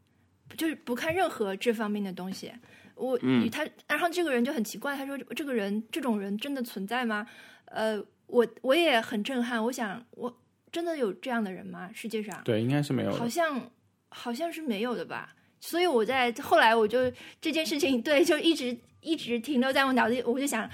[0.57, 2.53] 就是不看任何这方面的东西。
[2.95, 3.19] 我、
[3.51, 7.27] 他，然后这个人就很奇怪，他说这个人这种人真的存在吗？
[7.65, 10.39] 呃，我我也很震撼，我想我
[10.71, 11.91] 真的有这样的人吗？
[11.95, 13.13] 世界上对，应该是没有。
[13.13, 13.71] 好像
[14.11, 15.35] 好像是没有的吧。
[15.61, 20.69] 所以我在后来我就这件事情，对，就一直一直停留在我脑子里，我就想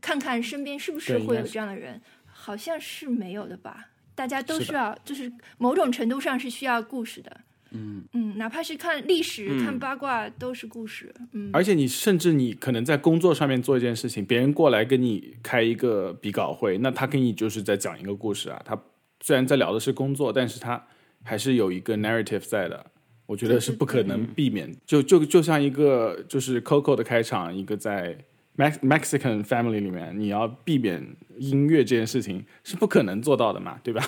[0.00, 3.90] 看看身边是不是会有这样的人，好像是没有的吧。
[4.16, 7.40] 大家都需要，就是某种程度上是需要故事的。
[7.70, 11.14] 嗯嗯，哪怕是看历史、嗯看八卦，都是故事。
[11.32, 18.60] 嗯，而且你甚至你可能在工作上面做一件事情，别人过来跟你开一个比稿会，那他跟你就是在讲一个故事啊。
[18.64, 18.80] 他
[19.20, 20.82] 虽然在聊的是工作，但是他
[21.22, 22.86] 还是有一个 narrative 在的。
[23.26, 28.16] 我觉得是不可能避免，就就就像一个就是 Coco 的开场，一个在
[28.56, 31.06] Mex Mexican family 里面，你要避免
[31.36, 34.02] 音乐这件事情是不可能做到的嘛，对吧？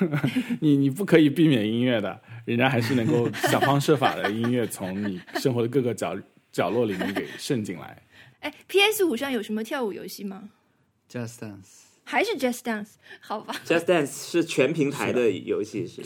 [0.60, 6.18] 你你不可以避免音乐的，人家还是能够想方设法的音乐从你生活的各个角
[6.50, 8.02] 角落里面给渗进来。
[8.40, 10.48] 哎，PS 五上有什么跳舞游戏吗
[11.10, 11.82] ？，Just Dance。
[12.04, 12.92] 还是 Just Dance？
[13.20, 16.02] 好吧，Just Dance 是全平台的游戏，是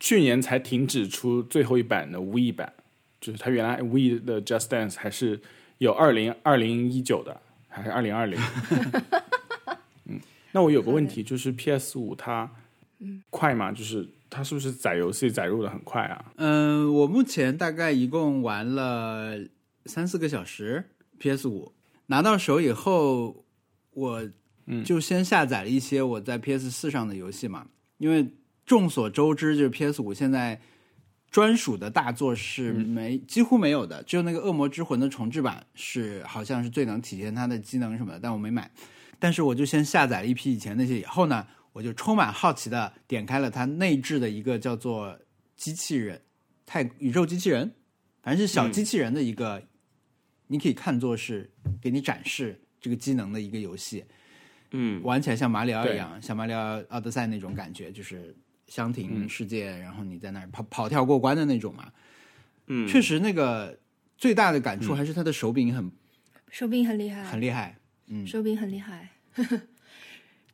[0.00, 2.72] 去年才停止出最后一版的 We 版，
[3.20, 5.38] 就是它原来 We 的 Just Dance 还是
[5.76, 8.40] 有二零二零一九的，还是二零二零。
[10.06, 10.18] 嗯，
[10.52, 12.50] 那我有个问题，就是 PS 五它
[13.28, 13.70] 快吗？
[13.70, 16.32] 就是它是不是载游戏载入的很快啊？
[16.36, 19.38] 嗯，我目前大概一共玩了
[19.86, 20.84] 三四个小时
[21.18, 21.72] PS 五，
[22.06, 23.44] 拿到手以后，
[23.92, 24.28] 我
[24.84, 27.66] 就先下载了一些我在 PS 四上的游戏嘛，
[27.98, 28.26] 因为
[28.66, 30.60] 众所周知，就是 PS 五现在
[31.30, 38.70] 专属的大作是没、几乎没有的，只有那个《恶魔之魂》的重置版是好像是最能体现它的机能什么的，但我没买。
[39.18, 45.18] 但是我就先下载了一批以前那些，以后呢，我就充满好奇的点开了它内置的一个叫做
[45.56, 46.22] 机器人
[46.64, 47.74] 太宇宙机器人，
[48.22, 49.60] 反正是小机器人的一个，
[50.46, 51.50] 你可以看作是
[51.82, 54.04] 给你展示这个机能的一个游戏，
[54.70, 58.34] 嗯玩起来像马里奥一样，像马里奥奥德赛那种感觉，就是
[58.68, 61.92] 箱嗯庭世界，然后你在那儿跑跑跳过关的那种嘛。
[62.68, 63.78] 嗯，确实，那个
[64.16, 65.90] 最大的感触还是它的手柄很、
[66.50, 67.76] 手柄很厉害，很厉害。
[68.06, 69.10] 嗯，手柄很厉害。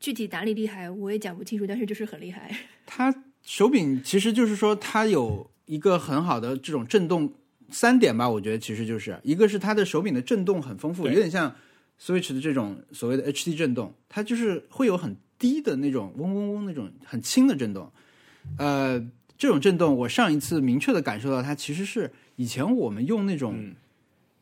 [0.00, 2.50] 具体哪里厉害我也讲不清楚，但是就是很厉害。
[2.86, 7.32] 它手柄其实就是说它有一个很好的这种震动
[7.70, 11.54] 三点吧，我觉得其实就是一个是它的手柄的震动很丰富，有点像
[12.00, 17.92] Switch 的这种所谓的 HD 震动，它就是会有很低的那种嗡嗡嗡那种很轻的震动。
[18.56, 18.98] 呃，
[19.36, 23.74] 这种震动我上一次明确的感受到它其实是以前我们用那种、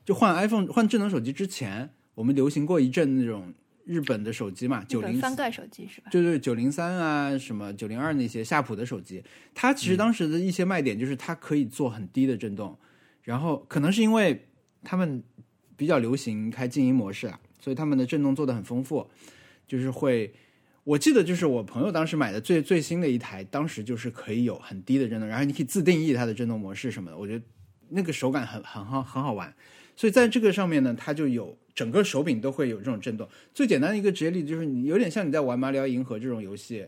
[0.05, 3.53] 就换 iPhone 换智能手机之前，我们流行过一阵那种
[3.89, 6.11] 日本的手机嘛，九零翻盖手机是吧？
[6.11, 9.25] 就对九零三啊，什么九零二那些夏普的手机，
[9.55, 12.79] 它其实当时的一些卖点就是它可以做很低的震动，
[13.23, 14.47] 然后可能是因为
[14.85, 15.23] 他们
[15.75, 19.09] 比较流行开静音模式啊，所以他们的震动做的很丰富，
[19.67, 20.35] 就是会，
[20.85, 27.43] 我记得就是我朋友当时买的最最新的一台，当时就是可以有很低的震动，然后你可以自定义它的震动模式什么的，我觉得
[27.89, 29.55] 那个手感很很好很好玩，
[29.97, 33.29] 所以在这个上面呢，它就有整个手柄都会有这种震动。
[33.55, 36.85] 最简单的一个职业例子就是，你有点像你在玩《马里奥银河》这种游戏，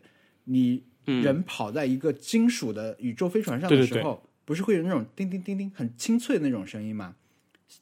[0.47, 7.15] 你人跑在一个金属的宇宙飞船上的对对时候，不是会有那种叮叮叮叮很清脆的那种声音吗？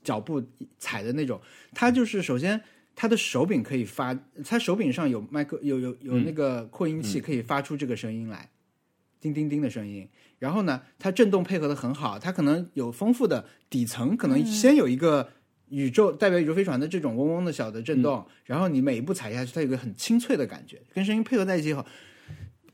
[0.05, 0.43] 脚步
[0.79, 1.41] 踩的那种，
[1.73, 2.61] 它就是首先
[2.95, 8.51] 它的手柄可以发，它手柄上有麦克，有有有那个扩音器可以发出这个声音来，
[9.19, 10.07] 叮叮叮的声音。
[10.39, 15.33] 然后呢，它震动配合的很好，它可能有丰富的底层，可能先有一个
[15.71, 21.85] 宇宙代表宇宙飞船的这种嗡嗡的小的震动，然后你每一步踩下去，它有个很清脆的感觉，跟声音配合在一起以后，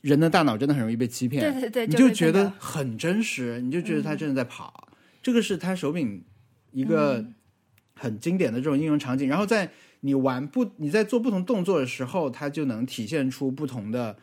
[0.01, 4.89] 人的大脑真的很容易被欺骗，对对对，你就觉得很真实，你就觉得它真的在跑。
[5.23, 6.23] 这个是它手柄
[6.73, 7.25] 一个
[7.95, 9.29] 很经典的这种应用场景。
[9.29, 9.71] 然后在
[10.01, 14.19] 你玩不你在做不同动作的时候，它就能体现出不同的，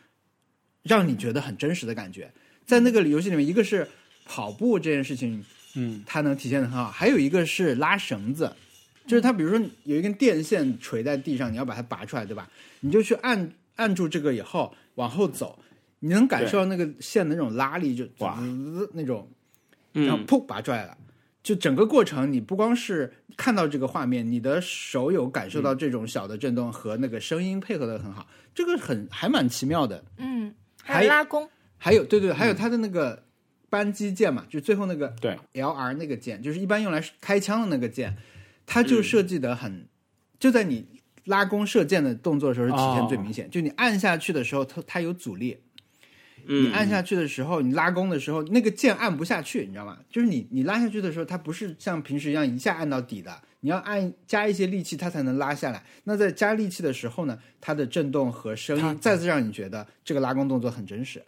[0.84, 2.32] 让你觉得很真实的感觉。
[2.64, 3.88] 在那个游戏里面，一个是
[4.24, 5.44] 跑步这件事情，
[5.74, 8.54] 嗯，它能体现的很好，还有一个是拉绳子，
[9.06, 12.48] 就是它比如说有一根电线垂在地上，你要把它拔出来，对吧？
[12.80, 15.58] 你就去按按住这个以后往后走，
[16.00, 18.04] 你能感受到那个线的那种拉力，就
[18.92, 19.28] 那种，
[19.92, 20.96] 然后嗯，噗拔出来了。
[21.42, 30.04] 就整个过程，你不光是看到这个画面，你的手有感受到这种小的震动和那个声音配合的很好，这个很还蛮奇妙的。
[30.18, 33.20] 嗯，还还有拉弓，还有对对，还有它的那个
[33.72, 38.14] 扳机键嘛，就最后那个对 L R 那个键，就是一般用来开枪的那个键，
[38.66, 39.86] 它就设计的很，
[40.38, 40.84] 就在你
[41.24, 43.48] 拉弓射箭的动作的时候是体现最明显。
[43.50, 45.56] 就你按下去的时候，它它有阻力，
[46.44, 49.96] 你嗯，按下去的时候，你拉弓的时候，那个键按不下去，你知道吗？
[50.10, 55.82] 就是你你拉下去的时候，它不是像平时一样一下按到底的，你要按加一些力气，它才能拉下来。
[56.04, 61.24] 那在加力气的时候呢，它的震动和声音再次让你觉得这个拉弓动作很真实。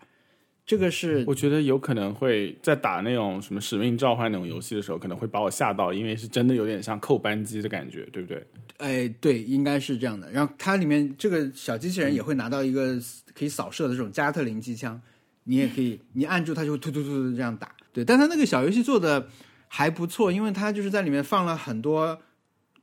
[0.67, 8.47] 这个是我觉得有可能会在打那种什么使命召唤那种游戏的时候，可能会把我吓到，因为是真的有点像扣扳机的感觉，对不对？
[8.79, 10.31] 哎，对，应该是这样的。
[10.33, 12.99] 然后它里面这个小机器人也会拿到一个
[13.35, 15.01] 可以扫射的这种加特林机枪，
[15.45, 17.71] 你也可以，你按住它就会突突突突这样打。
[17.93, 19.29] 对，但它那个小游戏做的
[19.69, 22.19] 还不错，因为它就是在里面放了很多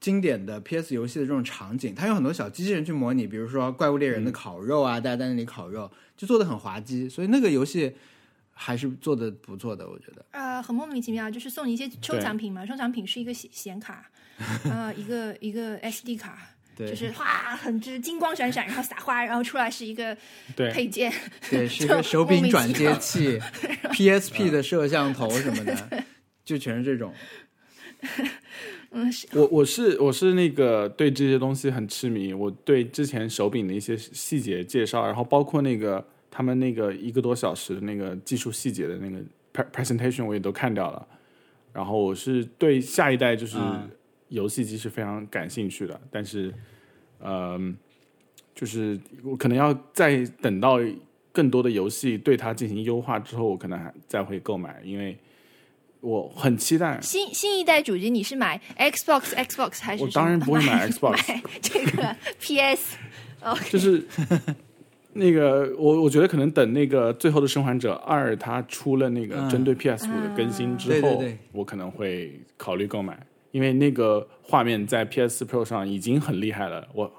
[0.02, 7.93] 经典的 PS 游戏的这种场景，它有很多小机器人去模拟，比如说怪物猎人的烤肉啊，大家在那里烤肉，就做的很滑稽，所以那个游戏
[8.52, 10.26] 还是做的不错的，我觉得。
[10.32, 14.10] 呃，很莫名其妙，就是送你一些收藏品嘛，收藏品是一个显显卡，
[14.66, 16.36] 啊、 一个一个 SD 卡，
[16.76, 20.18] 对，就是哇，很就是金光闪闪，然后撒花，然后出来是一个
[20.56, 21.14] 对，配件，
[21.47, 23.39] 对， 是一个手柄转接器、
[23.91, 26.04] PSP 的摄像头什么的，
[26.43, 27.14] 就全是这种。
[28.92, 39.18] 嗯，我我是我是那个对这些东西很痴迷，我对之前手柄的一些细节介绍，然后包括那个他们那个一个多小时的那个技术细节的那个
[39.54, 41.08] pre- presentation 我也都看掉了，
[41.74, 43.89] 然后我是对下一代就是嗯。
[44.32, 46.54] 游戏机是非常感兴趣的，但是，
[47.20, 47.76] 嗯、
[48.56, 50.80] 就是我可能要再等到
[51.34, 55.18] 更多的游戏对它进行优化之后，我可能还再会购买，因为
[56.02, 56.99] 我很期待。
[57.02, 62.97] 新新一代主机，你是买 Xbox Xbox 还是我当然不会买 Xbox 买这个 PS。
[63.72, 64.06] 就是
[65.14, 73.18] 那个我我觉得可能等那个《最后的生还者二》它出了那个嗯针对 PS 五的更新之后，对对对我可能会考虑购买，
[73.52, 76.88] 因为那个画面在 PS Pro 上已经很厉害了。
[76.93, 77.12] 我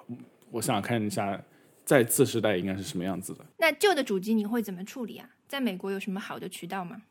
[0.51, 1.41] 我想看一下
[1.85, 3.45] 在次时代应该是什么样子的。
[3.59, 5.29] 那旧的主机你会怎么处理啊？
[5.49, 7.03] 在美国有什么好的渠道吗？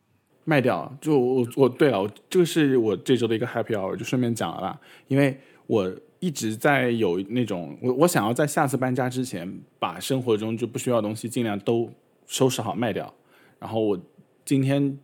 [0.51, 4.77] 卖掉，就我我对了，这个是我这周的一个 happy hour，就顺便讲了吧，
[5.07, 5.89] 因为我
[6.19, 9.49] 一直在有那种我我想要在下次搬家之前，
[9.79, 11.89] 把生活中就不需要的东西尽量都
[12.27, 13.13] 收拾好卖掉，
[13.59, 13.97] 然后我
[14.43, 14.99] 今天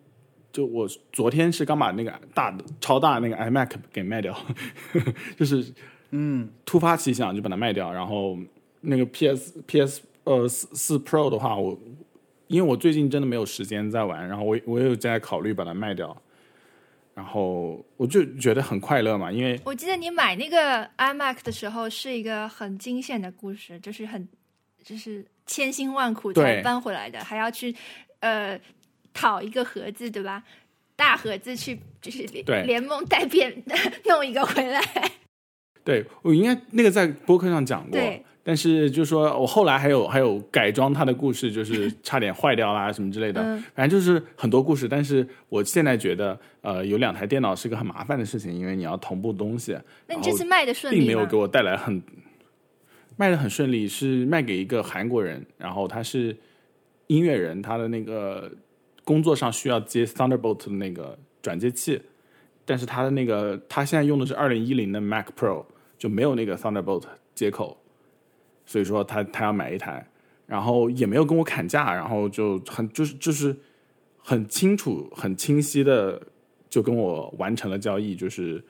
[0.51, 4.36] 就我昨天是刚把那个大的超大的那个 iMac 给卖掉，
[5.39, 5.74] 就是
[6.11, 8.37] 嗯，突发奇想就把它卖掉，然后
[8.82, 11.79] 那个 PS PS 呃四四 Pro 的话，我
[12.47, 16.15] 因为我最近真的没有时间在玩，然后我我也有在考虑把它卖掉，
[17.13, 24.28] 然后我就觉得很快乐嘛，因为我记得你买那个 iMac 的时候是一个很惊险的故事，就是很
[24.83, 27.75] 就是千辛万苦才搬回来的，还要去
[28.19, 28.59] 呃
[29.13, 30.43] 讨一个盒子，对吧？
[30.95, 33.63] 大盒子去就是对连连蒙带骗
[34.05, 34.82] 弄一个回来，
[35.83, 44.87] 对我应该那个在播客上讲过对，但是就是说我后来还有还有改装它的故事，就是 差点坏掉啦什么之类的，嗯反正就是很多故事。
[44.87, 51.36] 但是我现在觉得，呃，有两台电脑是个很麻烦的事情，因为你要同步东西，那你这次卖的顺利吗并没有给？
[51.36, 52.01] 我带来很
[53.17, 56.33] 卖的很顺利，是卖给一个韩国人，然后他是
[57.07, 58.49] 音乐人，他的那个
[59.03, 62.01] 工作上需要接 Thunderbolt 的那个转接器，
[62.63, 65.65] 但是他的那个他现在用的是二零一零的 Mac Pro，
[65.97, 67.03] 就没有那个 Thunderbolt
[67.36, 67.75] 接口，
[68.67, 70.05] 所以说他他要买一台，
[70.45, 73.55] 然后也没有跟我砍价，然后就很就是就是
[74.19, 76.21] 很清楚、很清晰的
[76.69, 78.63] 就跟我完成了交易，就是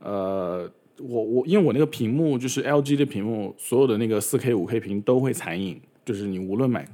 [0.00, 0.68] 呃
[0.98, 6.84] 我我因为我那个屏幕就是 LG 的屏幕，所有的那个四 K 五 K 屏都会残影，就是你无论买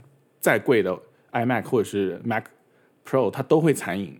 [0.40, 0.98] 再贵的
[1.32, 2.44] iMac 或者是 Mac
[3.06, 4.18] Pro，它都会残影。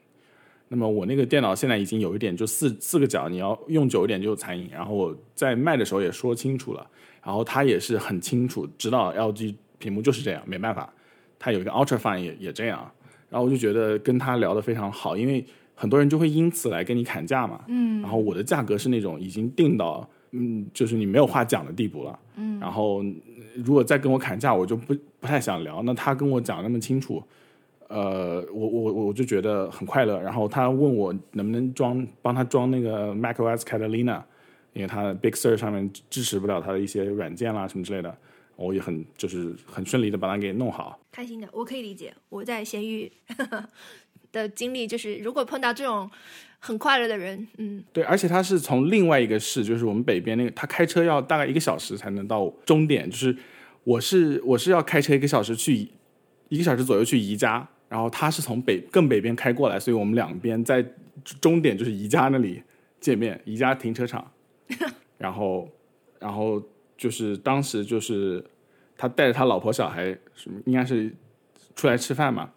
[0.71, 4.69] 那么我那个电脑现在已经有一点，就四四个角，你要用久一点就有残影。
[4.71, 6.87] 然后我在卖的时候也说清楚了，
[7.23, 10.93] 然后他也是很清楚知道 LG 屏幕就是这样，没办法，
[11.39, 12.91] 他有一个 Ultra Fine 也也这样。
[13.31, 17.63] 然后我就觉得跟他聊得非常好，因为很多人就会因此来跟你砍价嘛。
[17.69, 18.01] 嗯。
[18.01, 22.19] 然后我的价格是那种已经定到，嗯，就是你没有话讲的地步了。
[22.37, 22.59] 嗯。
[22.59, 23.05] 然后
[23.57, 25.83] 如果再跟我砍价，我就不不太想聊。
[25.83, 27.23] 那他跟我讲那么清楚。
[27.89, 30.21] 呃，我我我就觉得很快乐。
[30.21, 34.21] 然后他问我能不能装帮他装那个 macOS Catalina，
[34.79, 38.17] 因为他 Big Sur 上面支持不了他的一些软件啦什么之类的，
[38.55, 40.99] 我也很就是很顺利的把它给弄好。
[41.11, 42.15] 开心的，我可以理解。
[42.29, 43.11] 我在闲鱼
[44.31, 46.09] 的经历就是，如果碰到这种
[46.61, 53.37] 很快乐的人，嗯，对，而且他是从另外一个市，就是我们北边那个，他开车要大概一个小时才能到终点，就是
[53.83, 55.89] 我是我是要开车一个小时去
[56.49, 57.69] 一个小时左右去宜家。
[57.89, 60.85] 然后他是从北更北边开过来，所以我们两边在
[61.41, 62.63] 终点就是宜家那里
[63.01, 64.31] 见面，宜家停车场。
[65.19, 65.69] 然后，
[66.19, 66.63] 然后
[66.97, 68.45] 就是当时就是
[68.97, 71.13] 他带着他老婆小孩，什么应该是
[71.75, 72.51] 出来吃饭嘛。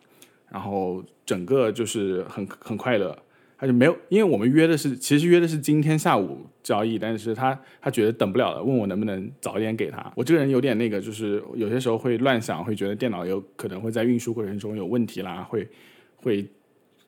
[0.49, 3.17] 然后整个就是很很快乐。
[3.57, 10.11] 他就没有，因为我们约的是，其实约的是今天下午交易，但是他他觉得等不了了，问我能不能早一点给他。
[10.15, 15.69] 我这个人有点那个，就是有些时候会乱想，会觉得电脑有可能会在运输过程中有问题啦，会
[16.15, 16.43] 会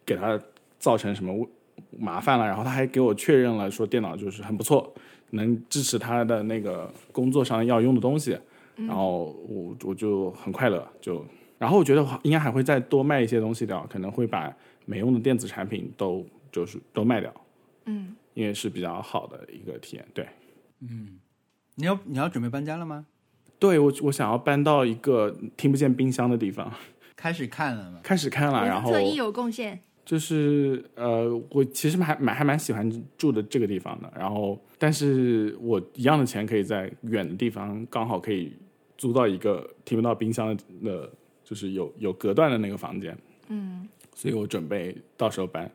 [0.05, 0.39] 给他
[0.77, 1.49] 造成什么
[1.97, 2.45] 麻烦了。
[2.45, 4.93] 然后他还给我确认了，说电脑就是很不错，
[5.31, 8.37] 能支持他的那个工作上要用的东西。
[8.75, 11.25] 然后我我就很快乐，就
[11.57, 14.55] 然后我觉得应该还会再多卖一些东西掉，可能会把
[14.85, 16.25] 没用的电子产品都。
[16.53, 17.33] 就是都卖掉，
[17.85, 20.23] 嗯，因为是比较好的一个体验，对，
[20.81, 21.17] 嗯，
[21.73, 23.07] 你要你要准备搬家了吗？
[23.57, 26.71] 对我我想要搬到一个听不见冰箱的地方，
[27.15, 28.01] 开始看了吗？
[28.03, 38.53] 开始看了，然后特意有贡献，就是呃，我其实还蛮还蛮喜欢住的这个地方的，然后但是我一样的钱可以在远的地方刚好可以
[38.97, 41.11] 租到一个听不到冰箱的，
[41.43, 43.17] 就是有有隔断的那个房间，
[43.47, 45.69] 嗯，所以我准备到时候搬。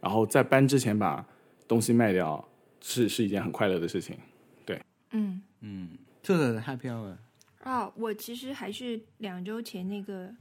[0.00, 1.26] 然后在搬之前把
[1.66, 2.48] 东西卖掉，
[2.80, 4.16] 是是一件很快乐的事情，
[4.64, 4.80] 对，
[5.12, 5.42] 嗯。
[5.60, 5.88] 嗯，
[6.22, 7.16] 这个 happy hour
[7.64, 10.32] 啊，我其实还是两周前那个，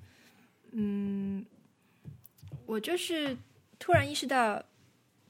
[0.73, 1.43] 嗯，
[2.65, 3.35] 我就是
[3.79, 4.63] 突然意识到，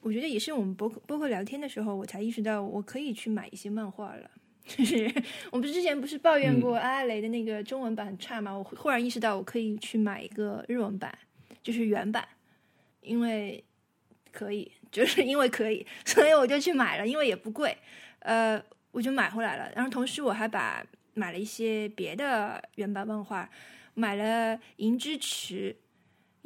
[0.02, 4.30] 我觉得也是我们博客博客聊天的时候，我才意识到我可以去买一些漫画了。
[4.66, 5.12] 就是
[5.52, 8.52] 我们之前不是抱怨过阿雷的那个中文版很差吗？
[8.52, 11.18] 我忽然意识到我可以去买一个日文版，
[11.64, 12.28] 就是原版，
[13.02, 13.64] 因为。
[14.30, 17.76] 可以， 就是因为可以，所以我就去买了，因为也不贵，
[18.20, 18.62] 呃，
[18.92, 19.72] 我就买回来了。
[19.76, 20.86] 然后同时我还把
[21.16, 23.50] 买了一些别的原版漫画，
[23.96, 25.54] 买了《银之匙》，《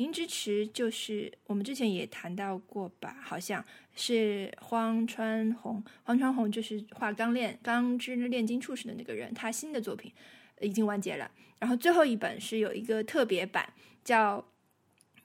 [0.01, 3.15] 银之池》就是我们之前也谈到过吧？
[3.21, 3.63] 好像
[3.95, 10.11] 是荒川弘，荒川弘就是画《钢炼》《钢之炼金术士》的那个人，他新的作品
[10.59, 11.29] 已经完结了。
[11.59, 13.71] 然后最后一本是有一个特别版，
[14.03, 14.43] 叫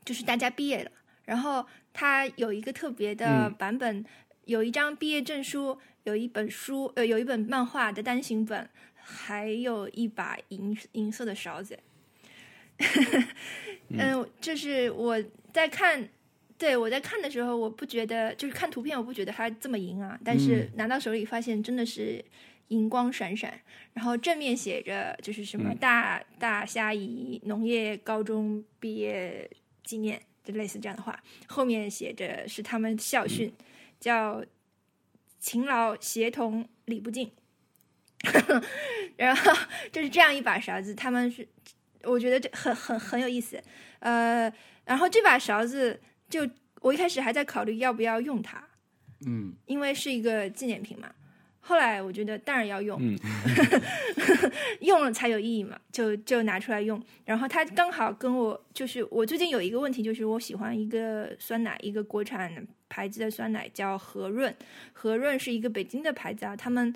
[0.04, 0.90] 就是大家毕业了，
[1.24, 1.66] 然后。
[1.98, 4.04] 他有一个特别的版本，
[4.44, 11.78] 有一张毕业证书，有一本书，呃，有一本漫画的单行本，还有一把银银色的勺子。
[13.90, 15.22] 嗯，就是我
[15.52, 16.08] 在看，
[16.58, 22.24] 对我在看的时候，我不觉得，就是看图片，我不觉得它这么银啊，但是拿到手里发现真的是
[22.68, 23.60] 银光闪闪。
[23.92, 29.50] 然后正面写着就是什么大大虾夷农业高中毕业
[29.82, 30.20] 纪念。
[30.44, 33.52] 就类似这样的话，后面写着是他们校训，
[33.98, 34.44] 叫
[35.40, 37.28] “勤劳协同理不尽”，
[39.18, 39.52] 然后
[39.90, 41.48] 就是这样一把勺子，他们是
[42.06, 43.60] 我觉得这很很很有意思，
[43.98, 44.52] 呃，
[44.84, 46.48] 然后这把勺子就
[46.80, 48.62] 我一开始还在考虑要不要用它，
[49.26, 51.10] 嗯，因为是一个纪念品嘛。
[51.68, 53.18] 后来我觉得当然要用，嗯
[54.82, 57.02] 用了才有意义嘛，就就拿出来用。
[57.24, 64.54] 然后它刚好跟我就是我最近有一个问题，就是我喜欢一个酸奶，一个国产牌子的酸奶叫和润，
[64.92, 66.54] 和润是一个北京的牌子啊。
[66.54, 66.94] 他们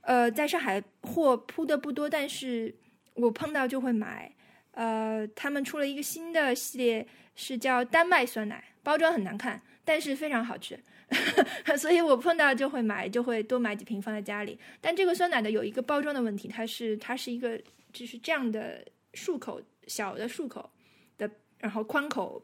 [0.00, 2.74] 呃在上海货铺的不多，但是
[3.14, 4.34] 我碰到就会买。
[4.72, 10.78] 呃，他们出了一个新的系列，是叫丹麦酸奶，包装很难看，但是非常好吃。
[11.76, 14.56] 所以我碰到就会买，就会多买几瓶放在家里。
[14.80, 17.60] 但这个酸奶的有一个包装的问题，它是它是一个
[17.92, 20.70] 就是这样的漱口小的漱口
[21.18, 21.28] 的，
[21.58, 22.40] 然后宽口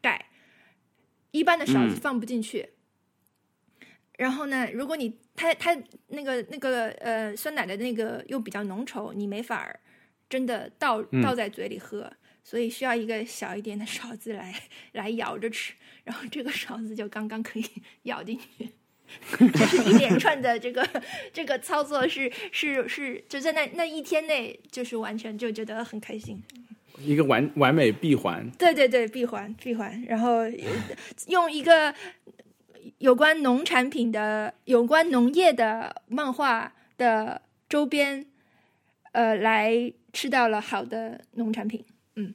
[0.00, 0.30] 盖，
[1.30, 2.70] 一般的勺子放不进去。
[4.18, 5.76] 然后呢，如果你它它
[6.08, 9.78] 那个那个呃酸奶的那个又比较浓稠，你没法儿
[10.32, 12.10] 真的倒嗯倒在嘴里喝，
[12.42, 14.54] 所以需要一个小一点的勺子来
[14.92, 17.64] 来舀着吃，然后这个勺子就刚刚可以
[18.04, 18.70] 舀进去。
[19.36, 20.88] 就是一连串的这个
[21.34, 26.42] 这个操作是是是，就在那那一天内，就是完全就觉得很开心。
[26.98, 28.48] 一个完完美闭环。
[28.58, 30.52] 对对对，闭环闭环，然后呃
[31.26, 31.94] 用一个
[32.96, 38.24] 有关农产品的、有关农业的漫画的周边，
[39.12, 41.84] 呃，来吃到了好的农产品。
[42.16, 42.34] 嗯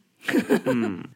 [0.66, 1.08] 嗯。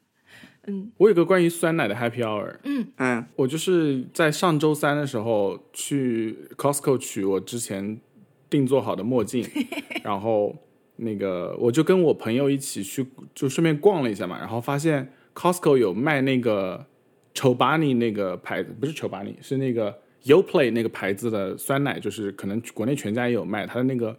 [0.98, 2.58] 我有个关于酸奶的 Happy Hour，
[2.98, 3.26] 嗯。
[3.36, 8.00] 我就是在上周三的时候去 Costco 取我之前
[8.48, 9.44] 定做好的墨镜，
[10.04, 10.56] 然后
[10.98, 16.86] 那个我就跟我朋友一起去，就顺便逛了一下嘛，然后发现 Costco 有卖那个
[17.34, 24.16] Chobani 那个牌子，不是 Chobani，是那个 Yoplait 那个牌子的酸奶，就是可能国内全家也有卖，它的那个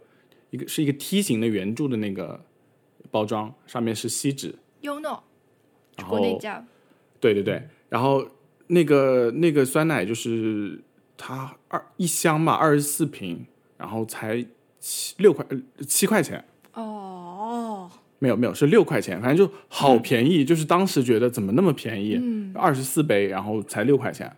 [0.53, 2.39] 一个是一个梯形的圆柱的那个
[3.09, 4.53] 包装，上面是锡纸
[4.83, 5.21] ，，Uno，
[5.97, 6.63] 然国内后叫
[7.19, 8.23] 对对对，然后
[8.67, 10.79] 那个那个酸奶就是
[11.17, 13.43] 它二一箱嘛，二十四瓶，
[13.77, 14.45] 然后才
[14.79, 17.89] 七六块呃七块钱，哦，
[18.19, 22.21] 没有没有是六块钱，反正就好便宜，就是当时觉得怎么那么便宜，
[22.53, 24.31] 二十四杯，然后才六块钱，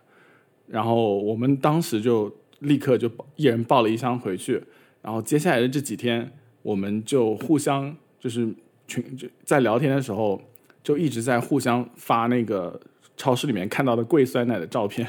[0.66, 4.64] 然后我们当时就立刻就一人抱了一箱回去，
[5.06, 6.28] 然后接下来的这几天，
[6.62, 8.52] 我们就互相就是
[8.88, 10.42] 群就在聊天的时候，
[10.82, 12.80] 就一直在互相发那个
[13.16, 15.06] 超市里面看到的贵酸奶的照片，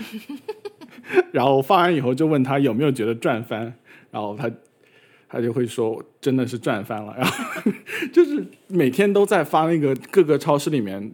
[1.33, 3.73] 然后发完以后就问他有没有觉得赚翻，
[4.11, 4.51] 然后他
[5.27, 7.71] 他就会说真的是赚翻了， 然后
[8.13, 11.11] 就是每天都在发那个各个超市里面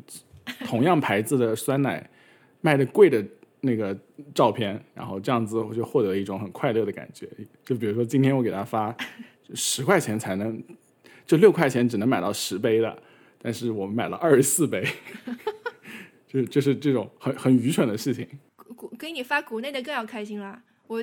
[0.65, 2.09] 同样牌子的酸奶
[2.59, 3.25] 卖的贵的
[3.65, 3.97] 那个
[4.35, 7.27] 照片，然后这样子我就获得一种很快乐的感觉。
[7.63, 8.93] 就比如说今天我给他发
[9.53, 10.61] 十块钱才能，
[11.25, 13.01] 就六块钱只能买到十杯的，
[13.41, 14.85] 但是我们买了二十四杯，
[16.27, 18.27] 就就是这种很很愚蠢的事情。
[18.75, 20.61] 国给你发国内的更要开心啦！
[20.87, 21.01] 我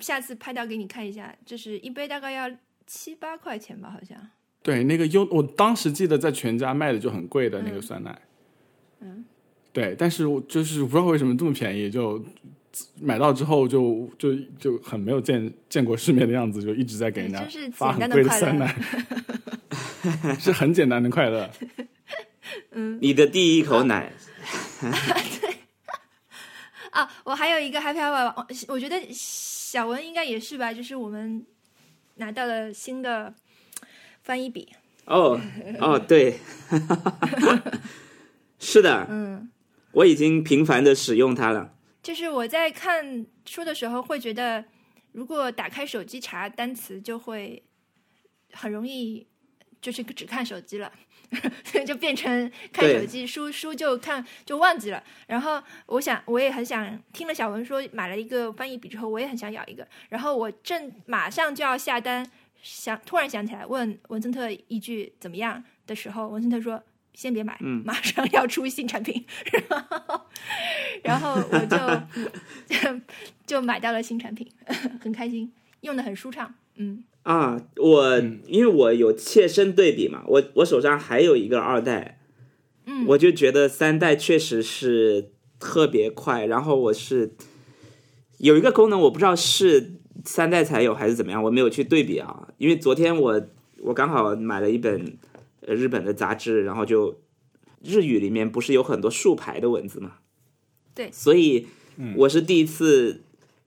[0.00, 2.50] 下次拍到给你看一下，就是一杯大概要
[2.86, 4.18] 七八块钱吧，好像。
[4.62, 8.22] 对，那个优，我当时记得在全家卖的就很贵的那个酸奶，
[9.00, 9.24] 嗯，
[9.72, 12.22] 对，但是我就是不知道为什么这么便宜，就
[13.00, 21.50] 买到之后就就就很没有见见过世面的样子，就一直在给人家就是发很简单的快乐贵酸奶， 是很简单的快乐。
[22.72, 22.98] 嗯。
[23.02, 24.12] 你的第一口奶，
[26.90, 31.44] 啊，我还有一个 happy hour，我我觉得小文应该也是吧，就是我们
[32.16, 33.32] 拿到了新的
[34.22, 34.68] 翻译笔，
[35.06, 35.40] 哦
[35.80, 36.36] 哦，对，
[38.60, 39.48] 是的，嗯，
[39.92, 41.74] 我已经频繁的使用它了。
[42.02, 44.64] 就是我在看书的时候会觉得，
[45.12, 47.62] 如果打开手机查单词，就会
[48.52, 49.26] 很容易
[49.80, 50.92] 就是只看手机了。
[51.86, 55.02] 就变成看手机，书书就看就忘记了。
[55.26, 59.88] 然后我想，我也很想听了小文说买了一个翻译笔之后，我也很想咬一个。
[60.10, 66.82] 然后我正马上就要下单，想突然想起来问文森特一句怎么样的时候，文森特说
[67.14, 69.24] 先别买，嗯马上要出新产品。
[69.52, 70.20] 然后，
[71.02, 73.00] 然后我就就
[73.46, 74.46] 就买到了新产品，
[75.00, 76.54] 很开心，用的很舒畅。
[76.76, 82.18] 嗯啊，我、因为我有切身对比嘛，我我手上还有一个二代，
[82.86, 85.30] 嗯，我就觉得三代确实是
[85.60, 86.46] 特别快。
[86.46, 87.34] 然后我是
[88.38, 92.48] 有一个功能，我不知道是三代才有还是怎么样，我没有去对比啊。
[92.58, 93.40] 因为昨天我
[93.82, 95.16] 我刚好买了一本
[95.66, 97.20] 呃日本的杂志，然后就
[97.82, 100.18] 日语里面不是有很多竖排的文字嘛，
[100.94, 101.66] 对所以
[102.16, 103.22] 我是第一次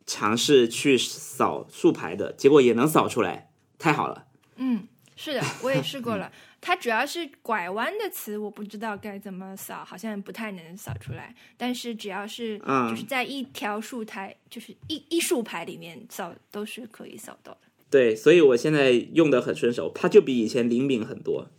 [0.06, 4.26] 尝试去扫竖排的，结果也能扫出来，太好了。
[4.58, 6.32] 嗯，是的，我也试过了。
[6.62, 11.36] 它主要是拐弯的词，我不知道该怎么扫，好像不太能扫出来。
[11.58, 17.60] 但是只要是嗯就是在一条竖台，就是一一竖排里面扫，都是可以扫到的。
[17.92, 21.50] 对，所以我现在用的很顺手，它就比以前灵敏很多，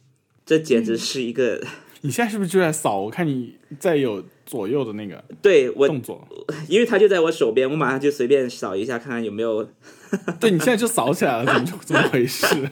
[0.46, 1.60] 这简直是一个、
[2.02, 3.00] 你现在是不是就在扫？
[3.00, 6.26] 我看你在有左右的那个对我，动作，
[6.68, 9.68] 因为它就在我手边，我马上就随便扫一下，看看有没有。
[10.38, 12.46] 对你现在就扫起来了，怎么怎么回事？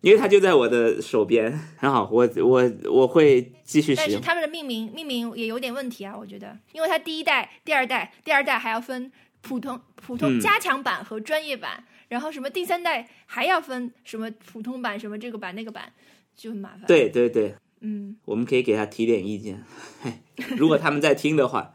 [0.00, 4.10] 因为它就在我的手边，很好，我我我会继续使用。
[4.10, 15.90] 但是他们的命名命名也有点问题啊，我觉得，因为它第一代、第二代、第二代还要分普通、普通嗯加强版和专业版，然后什么第三代还要分什么普通版、什么这个版那个版，
[16.36, 19.64] 就很麻烦。，对对对，嗯，我们可以给他提点意见，
[20.02, 20.12] 嘿
[20.58, 21.72] 如果他们在听的话，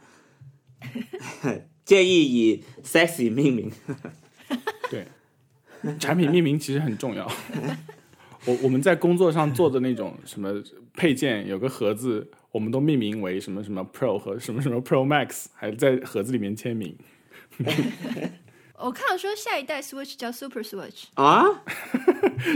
[1.84, 3.72] 建议以 sexy 命名。
[4.91, 5.07] 对，
[5.97, 7.27] 产品命名其实很重要。
[8.45, 10.53] 我我们在工作上做的那种什么
[10.93, 16.95] 配件，有个盒子，我们都命名为什么什么 Pro 和什么什么 Pro Max，还在盒子里面签名。
[18.78, 21.44] 我看到说下一代 Switch 叫 Super Switch，啊，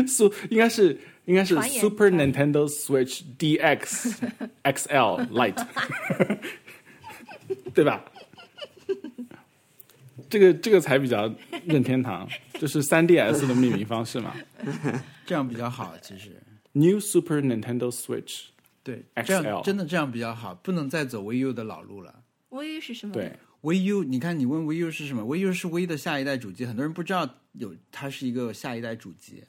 [0.08, 4.16] 苏应该是应该是 Super Nintendo Switch DX
[4.64, 5.68] XL Lite，
[7.74, 8.06] 对吧？
[10.30, 11.34] 这个这个才比较
[11.66, 14.34] 任天堂，就是 3DS 的命名方式嘛。
[15.26, 15.94] 这样比较好。
[16.02, 16.42] 其实
[16.74, 18.44] ，New Super Nintendo Switch，
[18.84, 22.24] 对，XL 这样真的这样比较好，不能再走 VU 的老路了。
[22.50, 23.14] 我以为是什么？
[23.14, 29.44] 对，VU，你看，你问 VU 是什么？VU 是 V 的下一代主机，很多人不知道有它是一个下一代主机，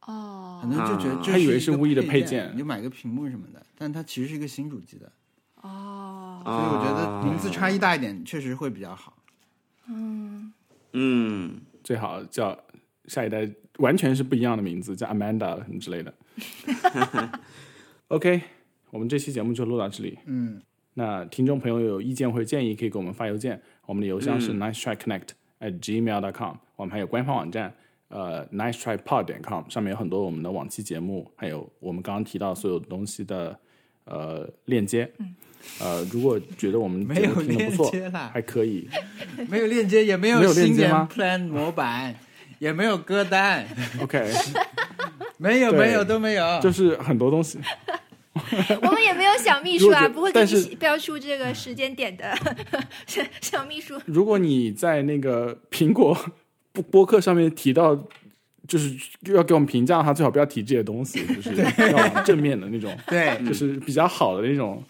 [0.00, 5.10] 哦很多人就觉得啊这他以为是是一个 Wii 的配配件你就买个屏幕什么的，但它其实是一个新主机的，
[5.62, 9.16] 哦，所以我觉得名字差异大一点确实会比较好。
[9.86, 10.52] 嗯，
[10.92, 12.58] 嗯，最好叫
[13.06, 16.14] 下一代完全是不一样的名字，叫 Amanda 什么之类的。
[18.08, 18.42] OK，
[18.90, 20.18] 我们这期节目就录到这里。
[20.26, 20.60] 嗯，
[20.94, 25.28] 那听众朋友有意见或者建议，可以给我们发邮件，我们的邮箱是 nice try connect
[25.60, 26.56] at gmail dot com。
[26.76, 27.72] 我们还有官方网站，
[28.08, 33.58] 呃，nice try pod 点 com，上面有很多我们的往期节目，还有我们刚刚提到所有东西的
[34.04, 35.10] 呃链接。
[35.80, 38.86] 呃，如果觉得我们没有链接，啦，还可以。
[39.48, 42.14] 没有链接，也没有没有链新年接吗 Plan 模板，
[42.58, 43.66] 也没有歌单，
[44.00, 44.30] OK，
[45.38, 46.60] 没有没有都没有。
[46.60, 47.58] 就是很多东西。
[48.82, 52.36] 我们也没有小秘书啊，不会给你标出这个时间点的
[53.06, 54.00] 小小秘书。
[54.06, 56.16] 如果你在那个苹果
[56.72, 57.94] 播播客上面提到，
[58.66, 58.96] 就是
[59.32, 61.54] 要给我们评价的话，最好不要提这些东西，就是
[61.90, 64.82] 要往正面的那种，对，就是比较好的那种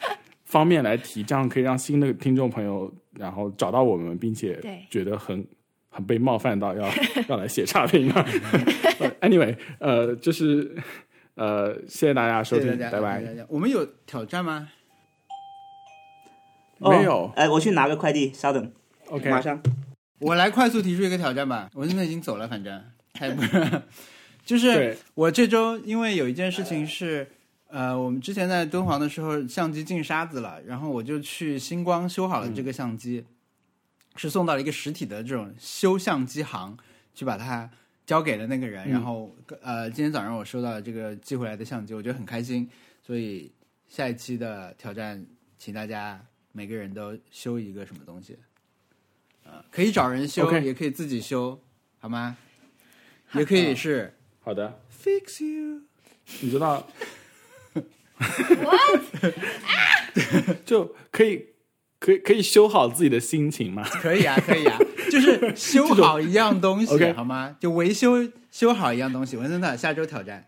[0.45, 4.59] 方面来提，这样可以让新的听众朋友然后找到我们，并且
[4.89, 5.45] 觉得很
[5.91, 6.89] 很被冒犯到要
[7.29, 8.25] 要来写差评啊。
[9.01, 10.75] 呃 anyway，呃，就是
[11.35, 13.21] 呃，谢谢大家收听，谢谢，拜拜。
[13.21, 13.45] 谢谢。
[13.49, 14.69] 我们有挑战吗？
[16.79, 18.73] 没有哦哎，我去拿个快递，稍等
[19.09, 19.61] ，OK，马上。
[20.19, 21.69] 我来快速提出一个挑战吧。
[21.75, 22.83] 我现在已经走了，反正
[23.15, 23.83] 还不是，
[24.45, 27.27] 就是，我这周因为有一件事情是，
[27.69, 33.25] 呃，我们之前在敦煌的时候相机进沙子了，然后我就去星光修好了这个相机，
[34.17, 36.77] 是送到了一个实体的这种修相机行
[37.15, 37.71] 去把它
[38.07, 38.91] 交给了那个人，嗯。
[38.91, 42.69] 然后呃，今天早上我收到了这个寄回来的相机，我觉得很开心，
[43.03, 43.51] 所以
[43.89, 45.25] 下一期的挑战，
[45.59, 46.21] 请大家
[46.53, 48.39] 每个人都修一个什么东西，
[49.45, 51.59] 呃、可以找人修也可以自己修，
[51.99, 52.37] 好吗？
[53.35, 55.83] 也可以是好的，fix you。
[56.41, 56.87] 你知道
[60.65, 61.49] 就可以
[61.99, 63.83] 可以可以修好自己的心情吗？
[63.89, 64.79] 可以啊，可以啊，
[65.15, 67.55] 就是修好一样东西，OK 好吗？
[67.61, 69.37] 就维修修好一样东西。
[69.37, 70.45] 文森特，下周挑战。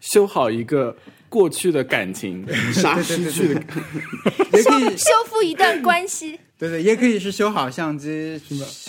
[0.00, 0.96] 修好一个
[1.28, 3.62] 过去的感情，啥对对对失去的
[4.58, 8.40] 也可以，修复一段关系，对对，也可以是修好相机，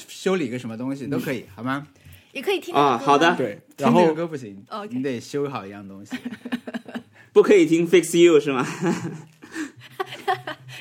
[0.07, 1.85] 修理个什么东西都可以，好吗？
[2.31, 6.17] 也可以听啊好的对，听这个然后歌不行 OK 你得修好一样东西。
[7.31, 8.65] 不可以听 Fix You 是吗？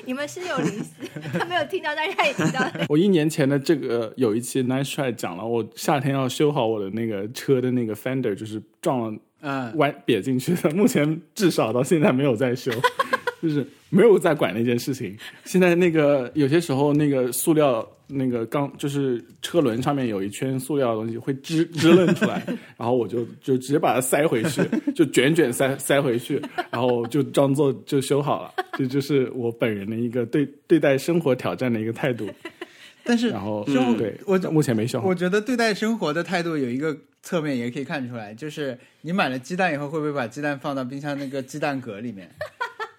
[0.05, 1.09] 你们心有灵犀，
[1.39, 2.87] 他没有听到，但是他也听到了。
[2.89, 12.71] 我一年前的这个有一期 Nice Try 讲了，我夏天要修好我的那个车的那个 fender，就是撞了嗯，歪瘪进去的，目前至少到现在没有在修，
[13.43, 15.17] 就是没有在管那件事情。
[15.45, 22.43] 现在那个有些时候那个塑料那个钢就是车轮上面有一圈塑料的东西会支支棱出来，
[22.77, 24.63] 然后我就就直接把它塞回去，
[24.95, 26.41] 就卷卷塞塞回去，
[26.71, 28.53] 然后就装作就修好了。
[28.77, 32.29] 这就是我本人的一个对对待生活挑战的一个态度。
[33.05, 33.65] 但是然后
[33.99, 35.15] 对，我目前没修好我。
[35.15, 42.31] 觉得对待生活的态度有一个侧面也可以看出来，就是你买了鸡蛋以后，会不会把鸡蛋放到冰箱那个鸡蛋格里面？